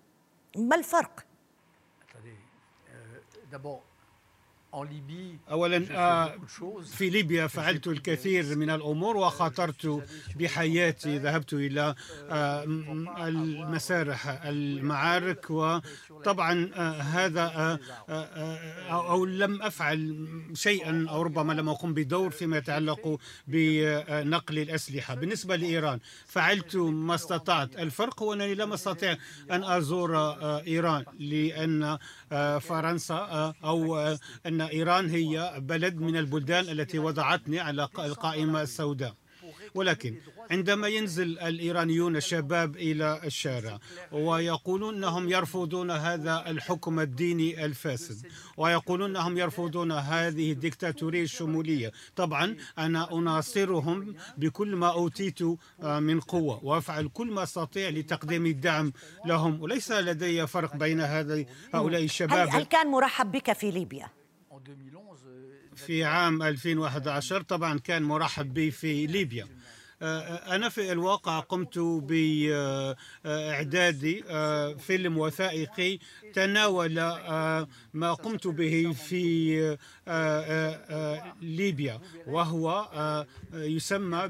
ما 0.57 0.77
الفرق؟ 0.77 1.25
أولا 5.51 5.87
آه، 5.91 6.35
في 6.97 7.11
ليبيا 7.11 7.47
فعلت 7.47 7.87
الكثير 7.87 8.57
من 8.57 8.71
الأمور 8.71 9.17
وخاطرت 9.17 10.05
بحياتي. 10.37 11.19
ذهبت 11.19 11.53
إلى 11.53 11.95
آه، 12.31 12.65
المسارح 13.19 14.43
المعارك 14.45 15.51
وطبعا 15.51 16.71
آه، 16.75 16.91
هذا 17.01 17.79
أو 18.91 19.25
لم 19.25 19.63
أفعل 19.63 20.27
شيئا 20.55 21.07
أو 21.11 21.23
ربما 21.23 21.53
لم 21.53 21.69
أقم 21.69 21.95
بدور 21.95 22.31
فيما 22.31 22.57
يتعلق 22.57 23.19
بنقل 23.47 24.59
الأسلحة. 24.59 25.15
بالنسبة 25.15 25.57
لإيران 25.57 25.99
فعلت 26.27 26.77
ما 26.77 27.15
استطعت. 27.15 27.79
الفرق 27.79 28.23
هو 28.23 28.33
أنني 28.33 28.55
لم 28.55 28.73
أستطع 28.73 29.17
أن 29.51 29.65
أزور 29.65 30.17
إيران 30.67 31.05
لأن 31.19 31.99
فرنسا 32.61 33.55
أو 33.65 33.99
أن 34.47 34.58
أن 34.61 34.67
إيران 34.67 35.11
هي 35.11 35.55
بلد 35.59 35.97
من 35.97 36.17
البلدان 36.17 36.65
التي 36.69 36.99
وضعتني 36.99 37.61
على 37.61 37.89
القائمة 37.99 38.63
السوداء 38.63 39.15
ولكن 39.75 40.15
عندما 40.51 40.89
ينزل 40.89 41.39
الإيرانيون 41.39 42.17
الشباب 42.17 42.77
إلى 42.77 43.21
الشارع 43.25 43.79
ويقولون 44.13 44.95
أنهم 44.95 45.29
يرفضون 45.29 45.91
هذا 45.91 46.45
الحكم 46.51 47.01
الديني 47.01 47.65
الفاسد 47.65 48.27
ويقولون 48.57 49.11
أنهم 49.17 49.39
يرفضون 49.39 49.93
هذه 49.93 50.53
الدكتاتورية 50.53 51.23
الشمولية 51.23 51.93
طبعا 52.17 52.57
أنا 52.79 53.13
أناصرهم 53.13 54.15
بكل 54.37 54.77
ما 54.77 54.93
أوتيت 54.93 55.43
آه، 55.43 56.01
من 56.01 56.21
قوة 56.21 56.65
وأفعل 56.65 57.09
كل 57.09 57.31
ما 57.31 57.43
أستطيع 57.43 57.89
لتقديم 57.89 58.47
الدعم 58.47 58.93
لهم 59.27 59.63
وليس 59.63 59.93
لدي 59.93 60.47
فرق 60.47 60.77
بين 60.77 61.01
هؤلاء 61.01 62.05
الشباب 62.05 62.49
هل 62.49 62.65
كان 62.65 62.87
مرحب 62.87 63.33
بك 63.33 63.53
في 63.53 63.71
ليبيا؟ 63.71 64.18
في 65.77 66.05
عام 66.05 66.43
2011 66.43 67.43
طبعا 67.43 67.79
كان 67.79 68.03
مرحب 68.03 68.55
بي 68.55 68.71
في 68.71 69.07
ليبيا. 69.07 69.47
آه، 70.03 70.55
أنا 70.55 70.69
في 70.69 70.93
الواقع 70.93 71.41
قمت 71.41 71.79
بإعداد 73.25 74.23
آه، 74.29 74.75
فيلم 74.75 75.19
وثائقي 75.19 75.99
تناول 76.35 76.95
ما 77.95 78.15
قمت 78.15 78.47
به 78.47 78.93
في 78.93 79.77
ليبيا 81.43 82.01
وهو 82.27 82.89
يسمى 83.53 84.29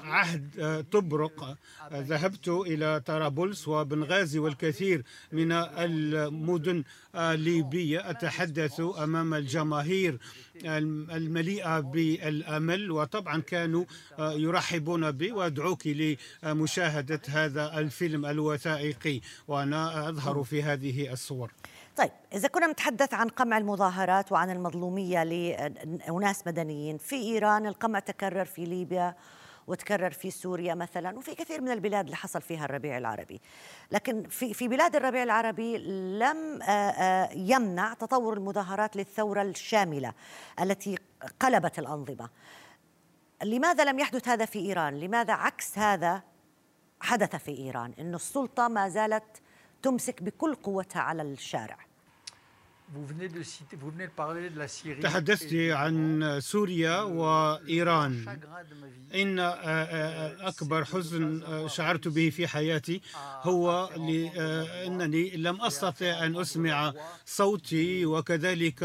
عهد 0.00 0.84
طبرق 0.92 1.56
ذهبت 1.92 2.48
إلى 2.48 3.00
طرابلس 3.00 3.68
وبنغازي 3.68 4.38
والكثير 4.38 5.04
من 5.32 5.52
المدن 5.52 6.84
الليبية 7.14 8.10
أتحدث 8.10 8.80
أمام 8.80 9.34
الجماهير 9.34 10.18
المليئة 10.64 11.80
بالأمل 11.80 12.90
وطبعا 12.90 13.40
كانوا 13.40 13.84
يرحبون 14.18 15.10
بي 15.10 15.32
وأدعوك 15.32 15.86
لمشاهدة 15.86 17.20
هذا 17.28 17.78
الفيلم 17.78 18.26
الوثائقي 18.26 19.20
وأنا 19.48 20.08
أظهر 20.08 20.42
في 20.42 20.62
هذه 20.62 21.12
الصور. 21.12 21.52
طيب 21.96 22.10
إذا 22.32 22.48
كنا 22.48 22.66
نتحدث 22.66 23.14
عن 23.14 23.28
قمع 23.28 23.58
المظاهرات 23.58 24.32
وعن 24.32 24.50
المظلومية 24.50 25.24
لأناس 25.24 26.46
مدنيين 26.46 26.98
في 26.98 27.16
إيران 27.16 27.66
القمع 27.66 27.98
تكرر 27.98 28.44
في 28.44 28.64
ليبيا 28.64 29.14
وتكرر 29.70 30.10
في 30.10 30.30
سوريا 30.30 30.74
مثلا 30.74 31.18
وفي 31.18 31.34
كثير 31.34 31.60
من 31.60 31.70
البلاد 31.70 32.04
اللي 32.04 32.16
حصل 32.16 32.42
فيها 32.42 32.64
الربيع 32.64 32.98
العربي. 32.98 33.40
لكن 33.92 34.22
في 34.22 34.54
في 34.54 34.68
بلاد 34.68 34.96
الربيع 34.96 35.22
العربي 35.22 35.78
لم 36.18 36.62
يمنع 37.34 37.94
تطور 37.94 38.32
المظاهرات 38.32 38.96
للثورة 38.96 39.42
الشاملة 39.42 40.12
التي 40.60 40.98
قلبت 41.40 41.78
الأنظمة. 41.78 42.28
لماذا 43.42 43.84
لم 43.84 43.98
يحدث 43.98 44.28
هذا 44.28 44.44
في 44.44 44.58
إيران؟ 44.58 45.00
لماذا 45.00 45.32
عكس 45.32 45.78
هذا 45.78 46.22
حدث 47.00 47.36
في 47.36 47.58
إيران؟ 47.58 47.94
انه 47.98 48.16
السلطة 48.16 48.68
ما 48.68 48.88
زالت 48.88 49.42
تمسك 49.82 50.22
بكل 50.22 50.54
قوتها 50.54 51.02
على 51.02 51.22
الشارع. 51.22 51.89
تحدثت 55.02 55.54
عن 55.54 55.94
سوريا 56.40 57.00
وإيران. 57.02 58.38
إن 59.14 59.38
أكبر 60.40 60.84
حزن 60.84 61.42
شعرت 61.68 62.08
به 62.08 62.30
في 62.30 62.46
حياتي 62.48 63.00
هو 63.42 63.90
أنني 64.86 65.36
لم 65.36 65.60
أستطع 65.62 66.24
أن 66.26 66.36
أسمع 66.36 66.92
صوتي 67.26 68.06
وكذلك 68.06 68.82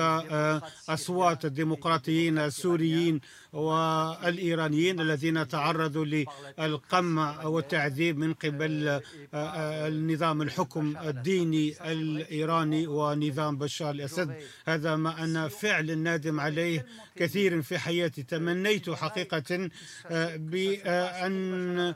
أصوات 0.89 1.45
الديمقراطيين 1.45 2.37
السوريين 2.37 3.21
والإيرانيين 3.53 4.99
الذين 4.99 5.47
تعرضوا 5.47 6.05
للقمع 6.05 7.43
والتعذيب 7.45 8.17
من 8.17 8.33
قبل 8.33 9.01
النظام 9.33 10.41
الحكم 10.41 10.97
الديني 10.97 11.91
الإيراني 11.91 12.87
ونظام 12.87 13.57
بشار 13.57 13.94
الأسد 13.95 14.29
هذا 14.65 14.95
ما 14.95 15.23
أنا 15.23 15.47
فعل 15.47 15.97
نادم 15.97 16.39
عليه 16.39 16.85
كثير 17.15 17.61
في 17.61 17.77
حياتي. 17.77 18.23
تمنيت 18.23 18.89
حقيقة 18.89 19.69
بأن 20.35 21.93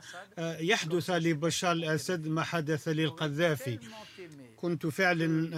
يحدث 0.70 1.10
لبشار 1.10 1.72
الأسد 1.72 2.26
ما 2.26 2.42
حدث 2.42 2.88
للقذافي. 2.88 3.78
كنت 4.62 4.86
فعلا 4.86 5.50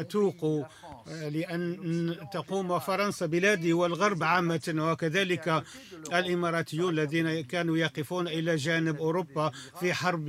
أتوق 0.00 0.66
لأن 1.06 2.16
تقوم 2.32 2.78
فرنسا 2.78 3.26
بلادي 3.26 3.72
والغرب 3.72 4.22
عامة 4.22 4.74
وكذلك 4.78 5.64
الإماراتيون 6.12 6.92
الذين 6.92 7.40
كانوا 7.40 7.76
يقفون 7.78 8.28
إلى 8.28 8.56
جانب 8.56 8.96
أوروبا 8.96 9.52
في 9.80 9.94
حرب 9.94 10.28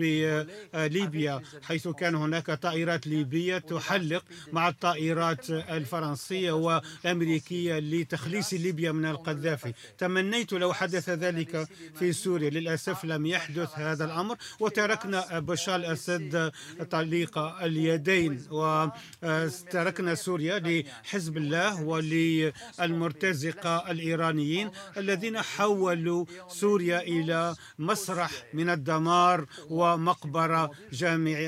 ليبيا 0.74 1.42
حيث 1.64 1.88
كان 1.88 2.16
هناك 2.16 2.52
طائرات 2.52 3.08
ليبية 3.08 3.58
تحلق 3.58 4.24
مع 4.54 4.68
الطائرات 4.68 5.50
الفرنسية 5.50 6.52
والأمريكية 6.52 7.80
لتخليص 7.80 8.54
ليبيا 8.54 8.92
من 8.92 9.06
القذافي. 9.06 9.74
تمنيت 9.98 10.54
لو 10.54 10.74
حدث 10.74 11.10
ذلك 11.10 11.68
في 12.00 12.14
سوريا. 12.14 12.50
للأسف 12.50 13.06
لم 13.06 13.26
يحدث 13.26 13.70
هذا 13.76 14.06
الأمر 14.06 14.36
وتركنا 14.60 15.40
بشار 15.40 15.76
الأسد 15.76 16.52
طليق 16.92 17.38
اليدين. 17.38 18.17
وتركنا 18.52 20.16
سوريا 20.16 20.60
لحزب 20.60 21.38
الله 21.38 21.84
وللمرتزقة 21.84 23.92
الإيرانيين 23.92 24.72
الذين 24.98 25.42
حولوا 25.42 26.26
سوريا 26.48 27.02
إلى 27.02 27.56
مسرح 27.80 28.32
من 28.54 28.70
الدمار 28.70 29.46
ومقبرة 29.70 30.72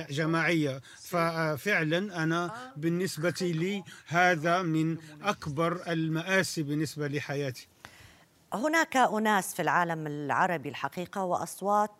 جماعية. 0.10 0.82
ففعلا 1.02 2.24
أنا 2.24 2.74
بالنسبة 2.78 3.34
لي 3.42 3.84
هذا 4.08 4.62
من 4.62 4.98
أكبر 5.24 5.82
المآسي 5.88 6.64
بالنسبة 6.64 7.08
لحياتي. 7.08 7.68
هناك 8.54 8.98
أناس 8.98 9.54
في 9.54 9.62
العالم 9.62 10.08
العربي 10.08 10.70
الحقيقة 10.70 11.24
وأصوات 11.24 11.92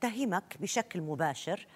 تتهمك 0.00 0.56
بشكل 0.60 1.00
مباشر. 1.00 1.66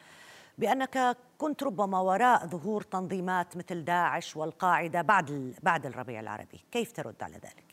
بأنك 0.59 1.17
كنت 1.39 1.63
ربما 1.63 2.01
وراء 2.01 2.47
ظهور 2.47 2.83
تنظيمات 2.83 3.57
مثل 3.57 3.85
داعش 3.85 4.37
والقاعدة 4.37 5.03
بعد 5.03 5.55
بعد 5.63 5.87
الربيع 5.87 6.21
العربي، 6.21 6.65
كيف 6.73 6.93
ترد 6.93 7.23
على 7.23 7.35
ذلك؟ 7.35 7.65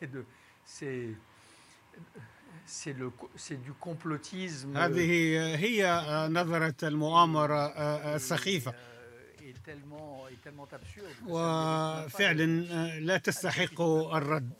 هذه 4.76 5.10
هي 5.56 6.02
نظرة 6.30 6.74
المؤامرة 6.82 7.66
السخيفة. 8.14 8.74
وفعلا 11.26 12.46
لا 13.00 13.18
تستحق 13.18 13.80
الرد. 13.80 14.52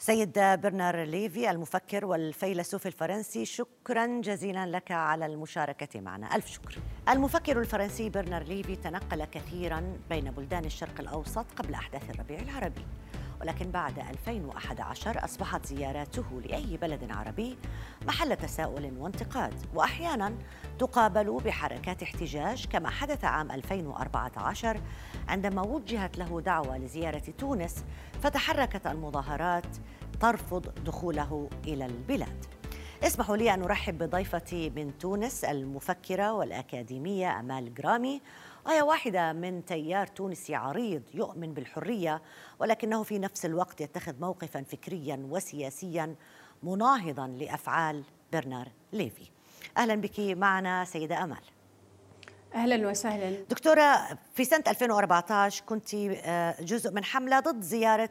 سيد 0.00 0.32
برنار 0.38 1.04
ليفي 1.04 1.50
المفكر 1.50 2.04
والفيلسوف 2.04 2.86
الفرنسي 2.86 3.44
شكرا 3.44 4.20
جزيلا 4.20 4.66
لك 4.66 4.90
على 4.90 5.26
المشاركة 5.26 6.00
معنا. 6.00 6.36
ألف 6.36 6.46
شكر. 6.46 6.78
المفكر 7.08 7.60
الفرنسي 7.60 8.10
برنار 8.10 8.42
ليفي 8.42 8.76
تنقل 8.76 9.24
كثيرا 9.24 9.98
بين 10.10 10.30
بلدان 10.30 10.64
الشرق 10.64 11.00
الأوسط 11.00 11.46
قبل 11.56 11.74
أحداث 11.74 12.10
الربيع 12.10 12.38
العربي. 12.38 12.82
ولكن 13.40 13.70
بعد 13.70 13.98
2011 13.98 15.24
أصبحت 15.24 15.66
زياراته 15.66 16.40
لأي 16.44 16.76
بلد 16.76 17.10
عربي 17.10 17.58
محل 18.06 18.36
تساؤل 18.36 18.92
وانتقاد 18.98 19.54
وأحيانا 19.74 20.34
تقابل 20.78 21.40
بحركات 21.44 22.02
احتجاج 22.02 22.66
كما 22.66 22.90
حدث 22.90 23.24
عام 23.24 23.50
2014 23.50 24.80
عندما 25.28 25.62
وجهت 25.62 26.18
له 26.18 26.40
دعوة 26.40 26.78
لزيارة 26.78 27.22
تونس 27.38 27.84
فتحركت 28.22 28.86
المظاهرات 28.86 29.76
ترفض 30.20 30.84
دخوله 30.84 31.48
إلى 31.66 31.86
البلاد. 31.86 32.44
اسمحوا 33.02 33.36
لي 33.36 33.54
أن 33.54 33.62
أرحب 33.62 33.98
بضيفتي 33.98 34.70
من 34.70 34.98
تونس 34.98 35.44
المفكرة 35.44 36.32
والأكاديمية 36.32 37.40
أمال 37.40 37.74
جرامي 37.74 38.22
وهي 38.68 38.82
واحدة 38.82 39.32
من 39.32 39.64
تيار 39.64 40.06
تونسي 40.06 40.54
عريض 40.54 41.02
يؤمن 41.14 41.54
بالحرية 41.54 42.22
ولكنه 42.58 43.02
في 43.02 43.18
نفس 43.18 43.44
الوقت 43.44 43.80
يتخذ 43.80 44.20
موقفا 44.20 44.62
فكريا 44.62 45.26
وسياسيا 45.30 46.14
مناهضا 46.62 47.26
لأفعال 47.26 48.04
برنار 48.32 48.68
ليفي. 48.92 49.30
أهلا 49.76 49.94
بك 49.94 50.20
معنا 50.20 50.84
سيدة 50.84 51.24
أمال. 51.24 51.42
أهلا 52.54 52.88
وسهلا. 52.88 53.44
دكتورة 53.50 54.18
في 54.34 54.44
سنة 54.44 54.64
2014 54.68 55.64
كنت 55.64 55.94
جزء 56.60 56.90
من 56.90 57.04
حملة 57.04 57.40
ضد 57.40 57.60
زيارة 57.60 58.10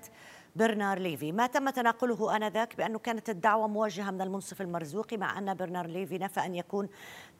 برنار 0.57 0.99
ليفي. 0.99 1.31
ما 1.31 1.47
تم 1.47 1.69
تناقله 1.69 2.35
آنذاك 2.35 2.77
بأنه 2.77 2.99
كانت 2.99 3.29
الدعوة 3.29 3.67
موجهة 3.67 4.11
من 4.11 4.21
المنصف 4.21 4.61
المرزوقي 4.61 5.17
مع 5.17 5.37
أن 5.37 5.53
برنار 5.53 5.87
ليفي 5.87 6.17
نفى 6.17 6.39
أن 6.39 6.55
يكون 6.55 6.89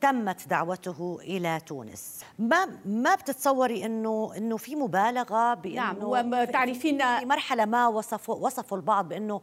تمت 0.02 0.48
دعوته 0.48 1.20
إلى 1.22 1.60
تونس. 1.66 2.24
ما 2.40 2.66
ما 2.86 3.16
بتتصوري 3.16 3.86
أنه 3.86 4.32
أنه 4.38 4.58
في 4.58 4.76
مبالغة 4.76 5.54
بأنه 5.54 5.76
نعم 5.76 5.98
وتعرفين 6.04 6.98
في 7.20 7.26
مرحلة 7.26 7.66
ما 7.66 7.88
وصفوا 7.88 8.36
وصفوا 8.36 8.78
البعض 8.78 9.10
بأنه 9.10 9.42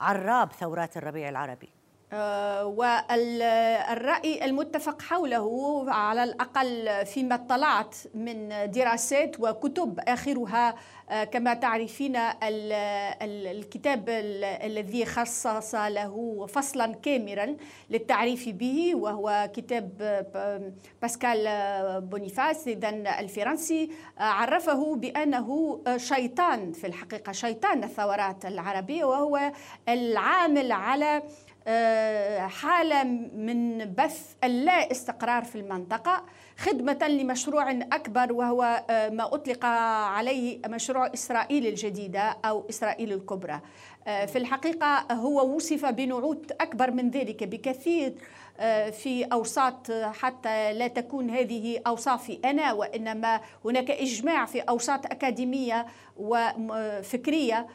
عراب 0.00 0.52
ثورات 0.52 0.96
الربيع 0.96 1.28
العربي؟ 1.28 1.68
والرأي 2.64 4.44
المتفق 4.44 5.02
حوله 5.02 5.84
على 5.88 6.24
الأقل 6.24 7.06
فيما 7.06 7.34
اطلعت 7.34 7.96
من 8.14 8.48
دراسات 8.70 9.40
وكتب 9.40 10.00
آخرها 10.08 10.74
كما 11.32 11.54
تعرفين 11.54 12.16
الكتاب 13.22 14.04
الذي 14.64 15.04
خصص 15.04 15.74
له 15.74 16.46
فصلا 16.46 16.94
كاملا 16.94 17.56
للتعريف 17.90 18.48
به 18.48 18.94
وهو 18.94 19.50
كتاب 19.54 19.90
باسكال 21.02 22.00
بونيفاس 22.00 22.68
إذا 22.68 22.88
الفرنسي. 23.20 23.90
عرفه 24.18 24.96
بأنه 24.96 25.80
شيطان 25.96 26.72
في 26.72 26.86
الحقيقة 26.86 27.32
شيطان 27.32 27.84
الثورات 27.84 28.46
العربية 28.46 29.04
وهو 29.04 29.52
العامل 29.88 30.72
على 30.72 31.22
حالة 32.48 33.04
من 33.36 33.78
بث 33.94 34.34
اللا 34.44 34.90
استقرار 34.90 35.44
في 35.44 35.54
المنطقة 35.58 36.24
خدمة 36.58 37.08
لمشروع 37.08 37.70
أكبر 37.70 38.32
وهو 38.32 38.84
ما 38.90 39.34
أطلق 39.34 39.64
عليه 39.64 40.60
مشروع 40.66 41.10
إسرائيل 41.14 41.66
الجديدة 41.66 42.36
أو 42.44 42.64
إسرائيل 42.70 43.12
الكبرى. 43.12 43.60
في 44.04 44.36
الحقيقة 44.38 45.12
هو 45.12 45.56
وصف 45.56 45.86
بنعوت 45.86 46.52
أكبر 46.52 46.90
من 46.90 47.10
ذلك 47.10 47.44
بكثير 47.44 48.14
في 48.92 49.26
أوساط 49.32 49.92
حتى 49.92 50.72
لا 50.72 50.86
تكون 50.86 51.30
هذه 51.30 51.80
أوصافي 51.86 52.38
أنا 52.44 52.72
وإنما 52.72 53.40
هناك 53.64 53.90
إجماع 53.90 54.44
في 54.44 54.60
أوساط 54.60 55.06
أكاديمية 55.06 55.86
وفكرية 56.16 57.66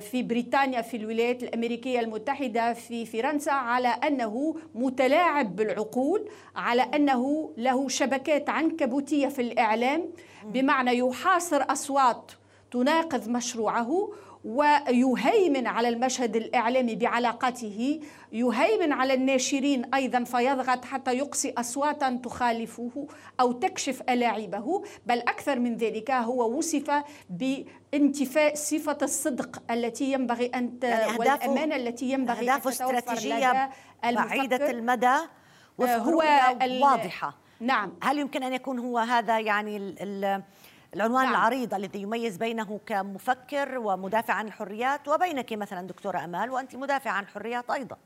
في 0.00 0.22
بريطانيا 0.22 0.82
في 0.82 0.96
الولايات 0.96 1.42
الأمريكية 1.42 2.00
المتحدة 2.00 2.72
في 2.72 3.06
فرنسا 3.06 3.50
على 3.50 3.88
أنه 3.88 4.56
متلاعب 4.74 5.56
بالعقول 5.56 6.28
على 6.56 6.82
أنه 6.82 7.52
له 7.56 7.88
شبكات 7.88 8.48
عنكبوتية 8.48 9.28
في 9.28 9.42
الإعلام. 9.42 10.04
بمعنى 10.44 10.98
يحاصر 10.98 11.62
أصوات 11.62 12.32
تناقض 12.70 13.28
مشروعه 13.28 14.12
ويهيمن 14.48 15.66
على 15.66 15.88
المشهد 15.88 16.36
الإعلامي 16.36 16.94
بعلاقاته 16.94 18.00
يهيمن 18.32 18.92
على 18.92 19.14
الناشرين 19.14 19.94
أيضا 19.94 20.24
فيضغط 20.24 20.84
حتى 20.84 21.12
يقصي 21.12 21.54
اصواتا 21.58 22.20
تخالفه 22.24 23.06
أو 23.40 23.52
تكشف 23.52 24.02
ألاعيبه. 24.02 24.82
بل 25.06 25.18
أكثر 25.18 25.58
من 25.58 25.76
ذلك 25.76 26.10
هو 26.10 26.58
وصف 26.58 27.02
بانتفاء 27.30 28.54
صفة 28.54 28.98
الصدق 29.02 29.62
التي 29.70 30.12
ينبغي 30.12 30.46
أن 30.46 30.78
يعني 30.82 31.18
والأمانة 31.18 31.76
التي 31.76 32.10
ينبغي 32.12 32.50
أن 32.50 32.60
استراتيجية 32.68 33.70
بعيدة 34.04 34.70
المدى 34.70 35.16
هو 35.80 36.24
واضحة. 36.80 37.34
نعم. 37.60 37.92
هل 38.02 38.18
يمكن 38.18 38.42
أن 38.42 38.52
يكون 38.52 38.78
هو 38.78 38.98
هذا 38.98 39.40
يعني 39.40 39.76
ال 39.76 40.42
العنوان 40.94 41.24
نعم. 41.24 41.34
العريض 41.34 41.74
الذي 41.74 42.02
يميز 42.02 42.36
بينه 42.36 42.80
كمفكر 42.86 43.78
ومدافع 43.78 44.34
عن 44.34 44.46
الحريات 44.46 45.08
وبينك 45.08 45.52
مثلا 45.52 45.86
دكتورة 45.86 46.24
أمال 46.24 46.50
وأنت 46.50 46.76
مدافع 46.76 47.10
عن 47.10 47.22
الحريات 47.22 47.70
أيضا 47.70 47.96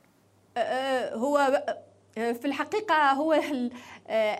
هو 1.13 1.63
في 2.15 2.45
الحقيقة 2.45 3.11
هو 3.11 3.39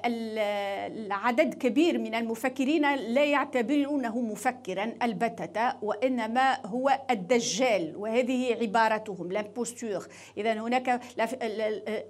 العدد 0.07 1.53
كبير 1.53 1.97
من 1.97 2.15
المفكرين 2.15 2.95
لا 2.95 3.23
يعتبرونه 3.23 4.21
مفكرا 4.21 4.93
البتة 5.03 5.73
وإنما 5.81 6.65
هو 6.65 6.99
الدجال 7.11 7.93
وهذه 7.97 8.57
عبارتهم 8.61 9.31
لامبوستور 9.31 10.07
إذا 10.37 10.53
هناك 10.53 11.01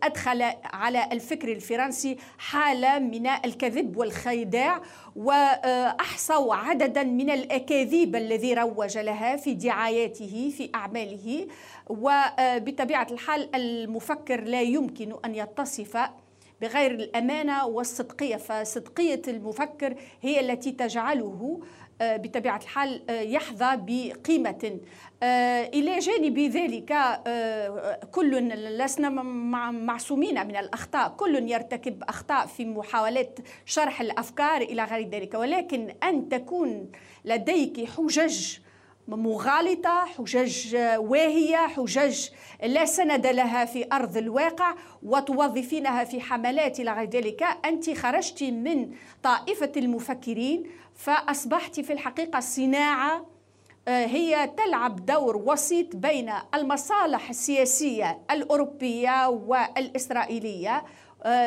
أدخل 0.03 0.41
على 0.63 1.09
الفكر 1.11 1.51
الفرنسي 1.51 2.17
حالة 2.37 2.99
من 2.99 3.27
الكذب 3.27 3.97
والخيداع 3.97 4.81
وأحصوا 5.15 6.55
عددا 6.55 7.03
من 7.03 7.29
الأكاذيب 7.29 8.15
الذي 8.15 8.53
روج 8.53 8.97
لها 8.97 9.35
في 9.35 9.53
دعاياته 9.53 10.53
في 10.57 10.69
أعماله. 10.75 11.47
وبطبيعة 11.89 13.07
الحال 13.11 13.55
المفكر 13.55 14.43
لا 14.43 14.61
يمكن 14.61 15.13
أن 15.25 15.35
يتصف 15.35 15.97
بغير 16.61 16.91
الأمانة 16.91 17.65
والصدقية 17.65 18.35
فصدقية 18.35 19.21
المفكر 19.27 19.95
هي 20.21 20.39
التي 20.39 20.71
تجعله 20.71 21.59
آه، 22.01 22.17
بطبيعة 22.17 22.57
الحال 22.57 23.09
آه، 23.09 23.21
يحظى 23.21 23.75
بقيمة. 23.75 24.79
آه، 25.23 25.67
إلى 25.67 25.99
جانب 25.99 26.39
ذلك 26.39 26.93
كل 28.11 28.31
لسنا 28.77 29.09
معصومين 29.71 30.47
من 30.47 30.55
الأخطاء 30.55 31.09
كل 31.09 31.49
يرتكب 31.51 32.03
أخطاء 32.03 32.45
في 32.45 32.65
محاولات 32.65 33.39
شرح 33.65 34.01
الأفكار 34.01 34.61
إلى 34.61 34.83
غير 34.83 35.09
ذلك. 35.09 35.33
ولكن 35.33 35.95
أن 36.03 36.29
تكون 36.29 36.91
لديك 37.25 37.89
حجج 37.89 38.57
مغالطة 39.07 40.05
حجج 40.05 40.75
واهية 40.97 41.67
حجج 41.67 42.29
لا 42.63 42.85
سند 42.85 43.27
لها 43.27 43.65
في 43.65 43.85
أرض 43.93 44.17
الواقع 44.17 44.75
وتوظفينها 45.03 46.03
في 46.03 46.21
حملات 46.21 46.79
إلى 46.79 46.93
غير 46.93 47.09
ذلك. 47.09 47.43
أنت 47.65 47.89
خرجت 47.89 48.43
من 48.43 48.91
طائفة 49.23 49.71
المفكرين 49.77 50.63
فأصبحت 50.95 51.79
في 51.79 51.93
الحقيقة 51.93 52.39
صناعة 52.39 53.25
آه، 53.87 54.05
هي 54.05 54.51
تلعب 54.57 55.05
دور 55.05 55.37
وسيط 55.37 55.95
بين 55.95 56.33
المصالح 56.55 57.29
السياسية 57.29 58.19
الأوروبية 58.31 59.27
والإسرائيلية. 59.29 60.83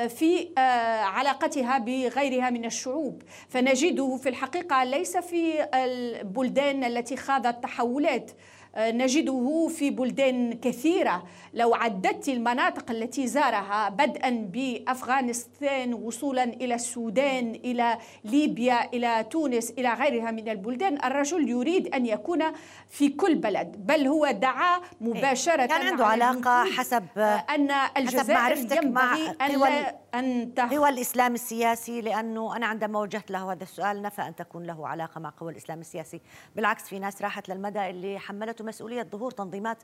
في 0.09 0.49
آه، 0.59 0.61
علاقتها 1.03 1.79
بغيرها 1.79 2.51
من 2.51 2.65
الشعوب. 2.65 3.23
فنجده 3.49 4.17
في 4.17 4.29
الحقيقة 4.29 4.85
ليس 4.85 5.17
في 5.17 5.69
البلدان 5.75 6.85
التي 6.85 7.17
خاضت 7.17 7.63
تحولات. 7.63 8.31
نجده 8.79 9.69
في 9.69 9.91
بلدان 9.91 10.53
كثيرة. 10.53 11.25
لو 11.55 11.75
عددت 11.75 12.29
المناطق 12.29 12.91
التي 12.91 13.27
زارها 13.27 13.89
بدءا 13.89 14.31
بأفغانستان 14.31 15.95
وصولا 15.95 16.45
إلى 16.45 16.75
السودان 16.75 17.55
إلى 17.65 17.99
ليبيا 18.25 18.93
إلى 18.93 19.25
تونس 19.31 19.71
إلى 19.71 19.95
غيرها 19.95 20.31
من 20.31 20.49
البلدان 20.49 21.05
الرجل 21.05 21.49
يريد 21.49 21.95
أن 21.95 22.07
يكون 22.07 22.43
في 22.91 23.09
كل 23.09 23.35
بلد 23.35 23.87
بل 23.87 24.07
هو 24.07 24.31
دعا 24.31 24.81
مباشرة 25.01 25.67
كان 25.67 25.87
عنده 25.87 26.07
علاقة 26.07 26.65
حسب 26.65 27.05
أن 27.19 27.71
الجزائر 27.97 28.57
ينبغي 28.57 28.89
مع 28.89 29.17
أن 29.41 29.95
أن 30.15 30.53
قوى 30.71 30.89
الإسلام 30.89 31.35
السياسي 31.35 32.01
لأنه 32.01 32.57
أنا 32.57 32.67
عندما 32.67 32.99
وجهت 33.01 33.31
له 33.31 33.53
هذا 33.53 33.63
السؤال 33.63 34.03
نفى 34.03 34.23
أن 34.23 34.37
تكون 34.37 34.67
له 34.67 34.89
علاقة 34.89 35.21
مع 35.21 35.33
قوى 35.41 35.53
الإسلام 35.53 35.81
السياسي. 35.81 36.21
بالعكس 36.57 36.89
في 36.89 36.99
ناس 36.99 37.23
راحت 37.23 37.49
للمدى 37.49 37.91
اللي 37.91 38.19
حملته 38.19 38.65
مسؤولية 38.67 39.03
ظهور 39.03 39.31
تنظيمات 39.31 39.79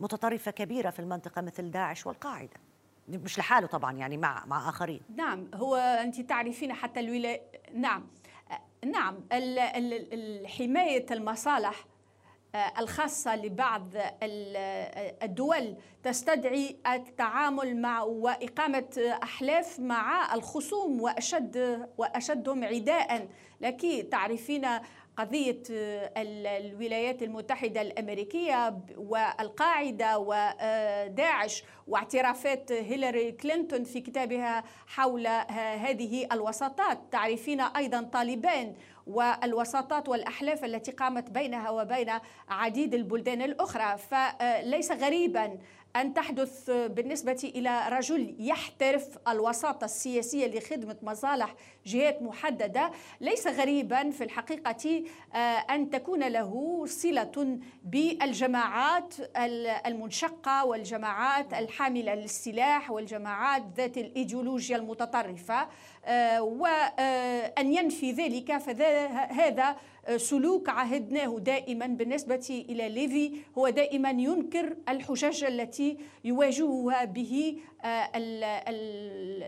متطرفة 0.00 0.50
كبيرة 0.50 0.90
في 0.90 0.98
المنطقة 0.98 1.42
مثل 1.42 1.70
داعش 1.70 2.06
والقاعدة. 2.06 2.60
مش 3.08 3.38
لحاله 3.38 3.66
طبعا 3.66 3.92
يعني 3.92 4.16
مع 4.16 4.46
مع 4.46 4.68
آخرين. 4.68 5.00
نعم 5.16 5.50
هو 5.54 5.76
أنت 5.76 6.20
تعرفين 6.20 6.72
حتى 6.72 7.00
الولاية 7.00 7.42
نعم. 7.74 8.06
نعم 8.84 9.16
حماية 10.46 11.06
المصالح 11.10 11.84
آه، 12.54 12.72
الخاصة 12.78 13.36
لبعض 13.36 13.88
الدول 15.22 15.76
تستدعي 16.02 16.76
التعامل 16.86 17.80
مع 17.80 18.02
وإقامة 18.02 19.18
أحلاف 19.22 19.80
مع 19.80 20.34
الخصوم 20.34 21.00
وأشد 21.02 21.86
وأشدهم 21.98 22.64
عداء. 22.64 23.28
لكن 23.60 24.08
تعرفين 24.10 24.66
قضية 25.18 25.62
الولايات 26.16 27.22
المتحدة 27.22 27.80
الأمريكية 27.82 28.78
والقاعدة 28.96 30.18
وداعش 30.18 31.64
واعترافات 31.86 32.72
هيلاري 32.72 33.32
كلينتون 33.32 33.84
في 33.84 34.00
كتابها 34.00 34.64
حول 34.86 35.26
هذه 35.26 36.26
الوساطات. 36.32 36.98
تعرفين 37.10 37.60
أيضا 37.60 38.02
طالبان 38.02 38.74
والوساطات 39.06 40.08
والأحلاف 40.08 40.64
التي 40.64 40.92
قامت 40.92 41.30
بينها 41.30 41.70
وبين 41.70 42.10
عديد 42.48 42.94
البلدان 42.94 43.42
الأخرى. 43.42 43.98
فليس 43.98 44.92
غريبا 44.92 45.58
أن 45.96 46.14
تحدث 46.14 46.70
بالنسبة 46.70 47.52
إلى 47.54 47.88
رجل 47.88 48.34
يحترف 48.38 49.18
الوساطة 49.28 49.84
السياسية 49.84 50.46
لخدمة 50.46 50.96
مصالح 51.02 51.54
جهات 51.86 52.22
محددة 52.22 52.90
ليس 53.20 53.46
غريبا 53.46 54.10
في 54.10 54.24
الحقيقة 54.24 55.04
آه، 55.34 55.36
أن 55.38 55.90
تكون 55.90 56.24
له 56.28 56.84
صلة 56.86 57.58
بالجماعات 57.84 59.14
المنشقة 59.86 60.64
والجماعات 60.64 61.54
الحاملة 61.54 62.14
للسلاح 62.14 62.90
والجماعات 62.90 63.62
ذات 63.76 63.98
الإيديولوجيا 63.98 64.76
المتطرفة 64.76 65.68
آه، 66.04 66.42
وأن 66.42 67.72
ينفي 67.74 68.12
ذلك 68.12 68.58
فهذا 68.58 69.76
سلوك 70.16 70.68
عهدناه 70.68 71.38
دائما 71.38 71.86
بالنسبة 71.86 72.64
إلى 72.68 72.88
ليفي 72.88 73.32
هو 73.58 73.68
دائما 73.68 74.10
ينكر 74.10 74.76
الحجج 74.88 75.44
التي 75.44 75.96
يواجهها 76.24 77.04
به 77.04 77.58
آه، 77.84 78.10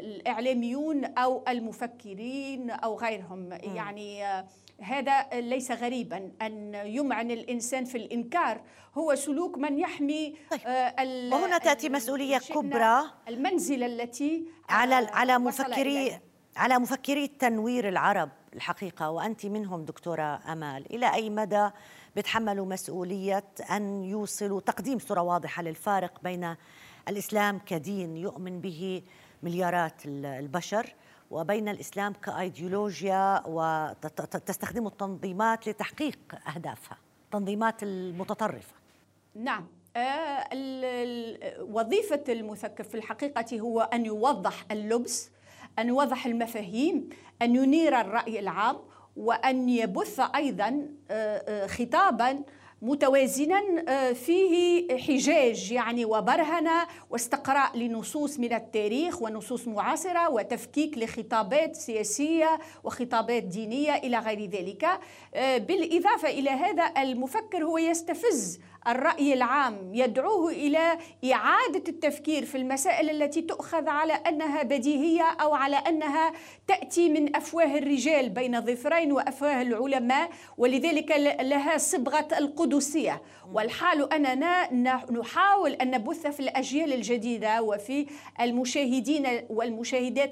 الإعلاميون 0.01 1.05
أو 1.05 1.45
المفكرين 1.49 2.71
أو 2.71 2.99
غيرهم. 2.99 3.53
يعني 3.53 4.27
آه، 4.27 4.47
هذا 4.81 5.27
ليس 5.41 5.71
غريبا 5.71 6.33
أن 6.43 6.75
يمعن 6.75 7.31
الإنسان 7.31 7.85
في 7.85 7.99
الإنكار. 7.99 8.61
هو 8.95 9.15
سلوك 9.15 9.59
من 9.59 9.79
يحمي 9.79 10.35
طيب. 10.51 10.61
آه، 10.67 10.95
وهنا 11.33 11.59
تأتي 11.59 11.89
مسؤولية 11.89 12.39
كبرى. 12.39 13.03
المنزلة 13.29 13.87
التي 13.87 14.45
على 14.69 14.95
على 14.95 15.39
مفكري 15.39 16.19
على 16.57 16.79
مفكري 16.79 17.25
التنوير 17.25 17.89
العرب. 17.89 18.31
الحقيقة 18.55 19.11
وأنت 19.11 19.47
منهم 19.47 19.85
دكتورة 19.85 20.41
أمال. 20.53 20.95
إلى 20.95 21.15
أي 21.15 21.31
مدى 21.31 21.69
بتحملوا 22.17 22.67
مسؤولية 22.67 23.45
أن 23.71 24.05
يوصلوا 24.05 24.61
تقديم 24.61 24.99
صورة 24.99 25.21
واضحة 25.21 25.63
للفارق 25.63 26.21
بين 26.23 26.57
الإسلام 27.09 27.59
كدين 27.59 28.17
يؤمن 28.17 28.61
به 28.61 29.03
مليارات 29.43 29.95
البشر 30.07 30.95
وبين 31.31 31.69
الإسلام 31.69 32.13
كأيديولوجيا 32.13 33.43
وتستخدم 33.47 34.87
التنظيمات 34.87 35.69
لتحقيق 35.69 36.19
أهدافها 36.55 36.99
تنظيمات 37.33 37.83
المتطرفة. 37.83 38.75
نعم. 39.35 39.67
آه، 39.97 40.49
وظيفة 41.61 42.25
المثقف 42.29 42.89
في 42.89 42.95
الحقيقة 42.95 43.61
هو 43.61 43.81
أن 43.81 44.07
يوضح 44.07 44.65
اللبس 44.71 45.31
أن 45.79 45.89
يوضح 45.89 46.27
المفاهيم 46.27 47.09
أن 47.43 47.57
ينير 47.57 48.01
الرأي 48.01 48.39
العام 48.39 48.77
وأن 49.17 49.69
يبث 49.69 50.21
أيضا 50.35 50.89
آه، 51.11 51.67
خطابا 51.67 52.43
متوازنا 52.83 53.85
آه، 53.89 54.13
فيه 54.13 54.97
حجاج 54.99 55.73
يعني 55.73 56.05
وبرهنة 56.05 56.87
واستقراء 57.11 57.79
لنصوص 57.79 58.39
من 58.39 58.53
التاريخ 58.53 59.23
ونصوص 59.23 59.69
معاصرة 59.69 60.31
وتفكيك 60.31 60.99
لخطابات 60.99 61.77
سياسية 61.77 62.59
وخطابات 62.85 63.43
دينية 63.43 63.95
إلى 63.95 64.19
غير 64.19 64.51
ذلك. 64.51 64.87
آه، 65.35 65.59
بالإضافة 65.59 66.29
إلى 66.29 66.51
هذا 66.51 66.93
المفكر 67.03 67.65
هو 67.65 67.79
يستفز 67.79 68.61
الرأي 68.91 69.35
العام 69.35 69.95
يدعوه 69.95 70.53
إلى 70.53 70.99
إعادة 71.33 71.83
التفكير 71.89 72.45
في 72.45 72.55
المسائل 72.59 73.11
التي 73.11 73.43
تؤخذ 73.43 73.89
على 73.89 74.13
أنها 74.13 74.63
بديهية 74.63 75.23
أو 75.23 75.55
على 75.55 75.77
أنها 75.77 76.33
تأتي 76.67 77.09
من 77.09 77.37
أفواه 77.37 77.79
الرجال 77.79 78.29
بين 78.29 78.61
ظفرين 78.61 79.13
وأفواه 79.13 79.63
العلماء 79.63 80.31
ولذلك 80.59 81.11
لها 81.41 81.79
صبغة 81.79 82.29
القدسية. 82.39 83.23
والحال 83.53 84.13
أننا 84.13 84.75
نحاول 85.13 85.73
أن 85.73 85.91
نبث 85.91 86.27
في 86.27 86.41
الأجيال 86.41 86.93
الجديدة 86.93 87.63
وفي 87.63 88.07
المشاهدين 88.41 89.27
والمشاهدات 89.51 90.31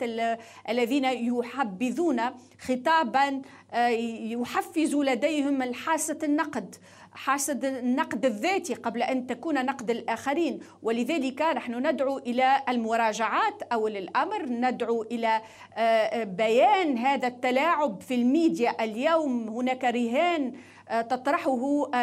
الذين 0.69 1.05
يحبذون 1.05 2.21
خطابا 2.61 3.43
آه، 3.73 3.89
يحفز 3.89 4.95
لديهم 4.95 5.63
الحاسة 5.63 6.19
النقد. 6.23 6.75
حاسد 7.19 7.65
النقد 7.65 8.27
الذاتي 8.27 8.75
قبل 8.75 9.03
أن 9.03 9.27
تكون 9.27 9.67
نقد 9.67 9.91
الآخرين. 9.91 10.61
ولذلك 10.83 11.43
نحن 11.43 11.87
ندعو 11.87 12.19
إلى 12.19 12.63
المراجعات 12.69 13.63
اول 13.63 13.97
الامر 13.97 14.43
ندعو 14.47 15.03
إلى 15.03 15.41
آه، 15.75 15.81
آه، 15.81 16.25
بيان 16.25 16.99
هذا 16.99 17.29
التلاعب 17.29 18.01
في 18.01 18.15
الميديا 18.15 18.85
اليوم. 18.85 19.49
هناك 19.49 19.85
رهان 19.85 20.53
تطرحه 21.11 21.59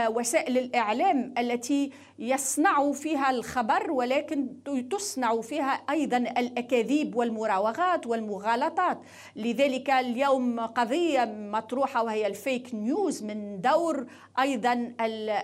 وسائل 0.10 0.58
الإعلام 0.58 1.34
التي 1.38 1.91
يصنع 2.19 2.91
فيها 2.91 3.30
الخبر 3.30 3.91
ولكن 3.91 4.48
تصنع 4.91 5.41
فيها 5.41 5.71
أيضا 5.89 6.17
الأكاذيب 6.17 7.15
والمراوغات 7.15 8.08
والمغالطات. 8.08 9.00
لذلك 9.36 9.89
اليوم 9.89 10.60
قضية 10.60 11.26
مطروحة 11.26 12.04
وهي 12.04 12.28
الفيك 12.28 12.76
نيوز 12.76 13.24
من 13.24 13.62
دور 13.62 14.06
أيضا 14.39 14.93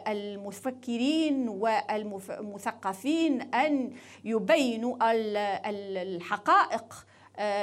المفكرين 0.08 1.50
والمثقفين 1.50 3.42
أن 3.42 3.92
يبينوا 4.26 4.96
الحقائق 6.04 6.94
آه، 6.94 7.11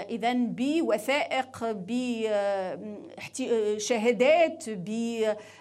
اذا 0.08 0.32
بوثائق 0.32 1.76
بشهادات 3.30 4.64
ب 4.70 4.88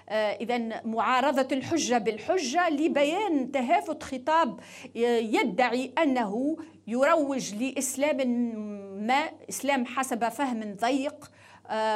آه، 0.10 0.14
اذا 0.14 0.82
معارضة 0.86 1.56
الحجة 1.56 1.98
بالحجة 1.98 2.70
لبيان 2.70 3.52
تهافت 3.52 4.04
خطاب 4.04 4.60
يدعي 4.96 5.92
أنه 5.98 6.58
يروج 6.88 7.56
لإسلام 7.56 8.18
ما 9.08 9.30
إسلام 9.50 9.86
حسب 9.86 10.30
فهم 10.30 10.76
ضيق 10.82 11.26
آه، 11.26 11.37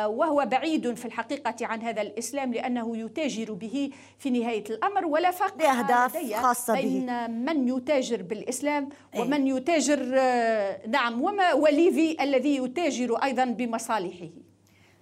وهو 0.06 0.46
بعيد 0.46 0.94
في 0.94 1.06
الحقيقة 1.06 1.56
عن 1.62 1.82
هذا 1.82 2.02
الإسلام 2.02 2.54
لأنه 2.54 2.98
يتاجر 2.98 3.54
به 3.54 3.90
في 4.20 4.30
نهاية 4.30 4.64
الأمر 4.70 5.06
ولا 5.06 5.32
فرق 5.32 5.58
لأهداف 5.58 6.34
خاصة 6.34 6.74
بين 6.74 7.06
به. 7.06 7.28
من 7.28 7.68
يتاجر 7.68 8.22
بالإسلام 8.22 8.90
إيه. 9.16 9.22
ومن 9.22 9.48
يتاجر 9.48 10.12
آه، 10.18 10.88
نعم 10.88 11.22
وما 11.22 11.54
وليفي 11.54 12.24
الذي 12.24 12.56
يتاجر 12.56 13.16
أيضا 13.16 13.46
بمصالحه. 13.46 14.30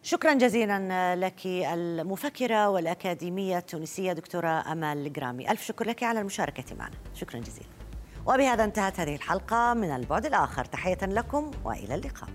شكرا 0.04 0.34
جزيلا 0.34 1.16
لك 1.16 1.46
المفكرة 1.46 2.70
والأكاديمية 2.70 3.58
التونسية 3.58 4.14
دكتورة 4.14 4.72
أمال 4.72 5.08
الجرامي 5.08 5.52
ألف 5.52 5.64
شكر 5.64 5.88
لك 5.88 6.04
على 6.04 6.20
المشاركة 6.20 6.76
معنا. 6.76 6.96
شكرا 7.14 7.40
جزيلا. 7.40 7.68
وبهذا 8.28 8.64
انتهت 8.64 9.00
هذه 9.00 9.16
الحلقة 9.16 9.74
من 9.74 9.92
البعد 9.92 10.26
الآخر. 10.26 10.66
تحية 10.66 10.98
لكم 11.02 11.52
وإلى 11.66 11.96
اللقاء. 11.96 12.30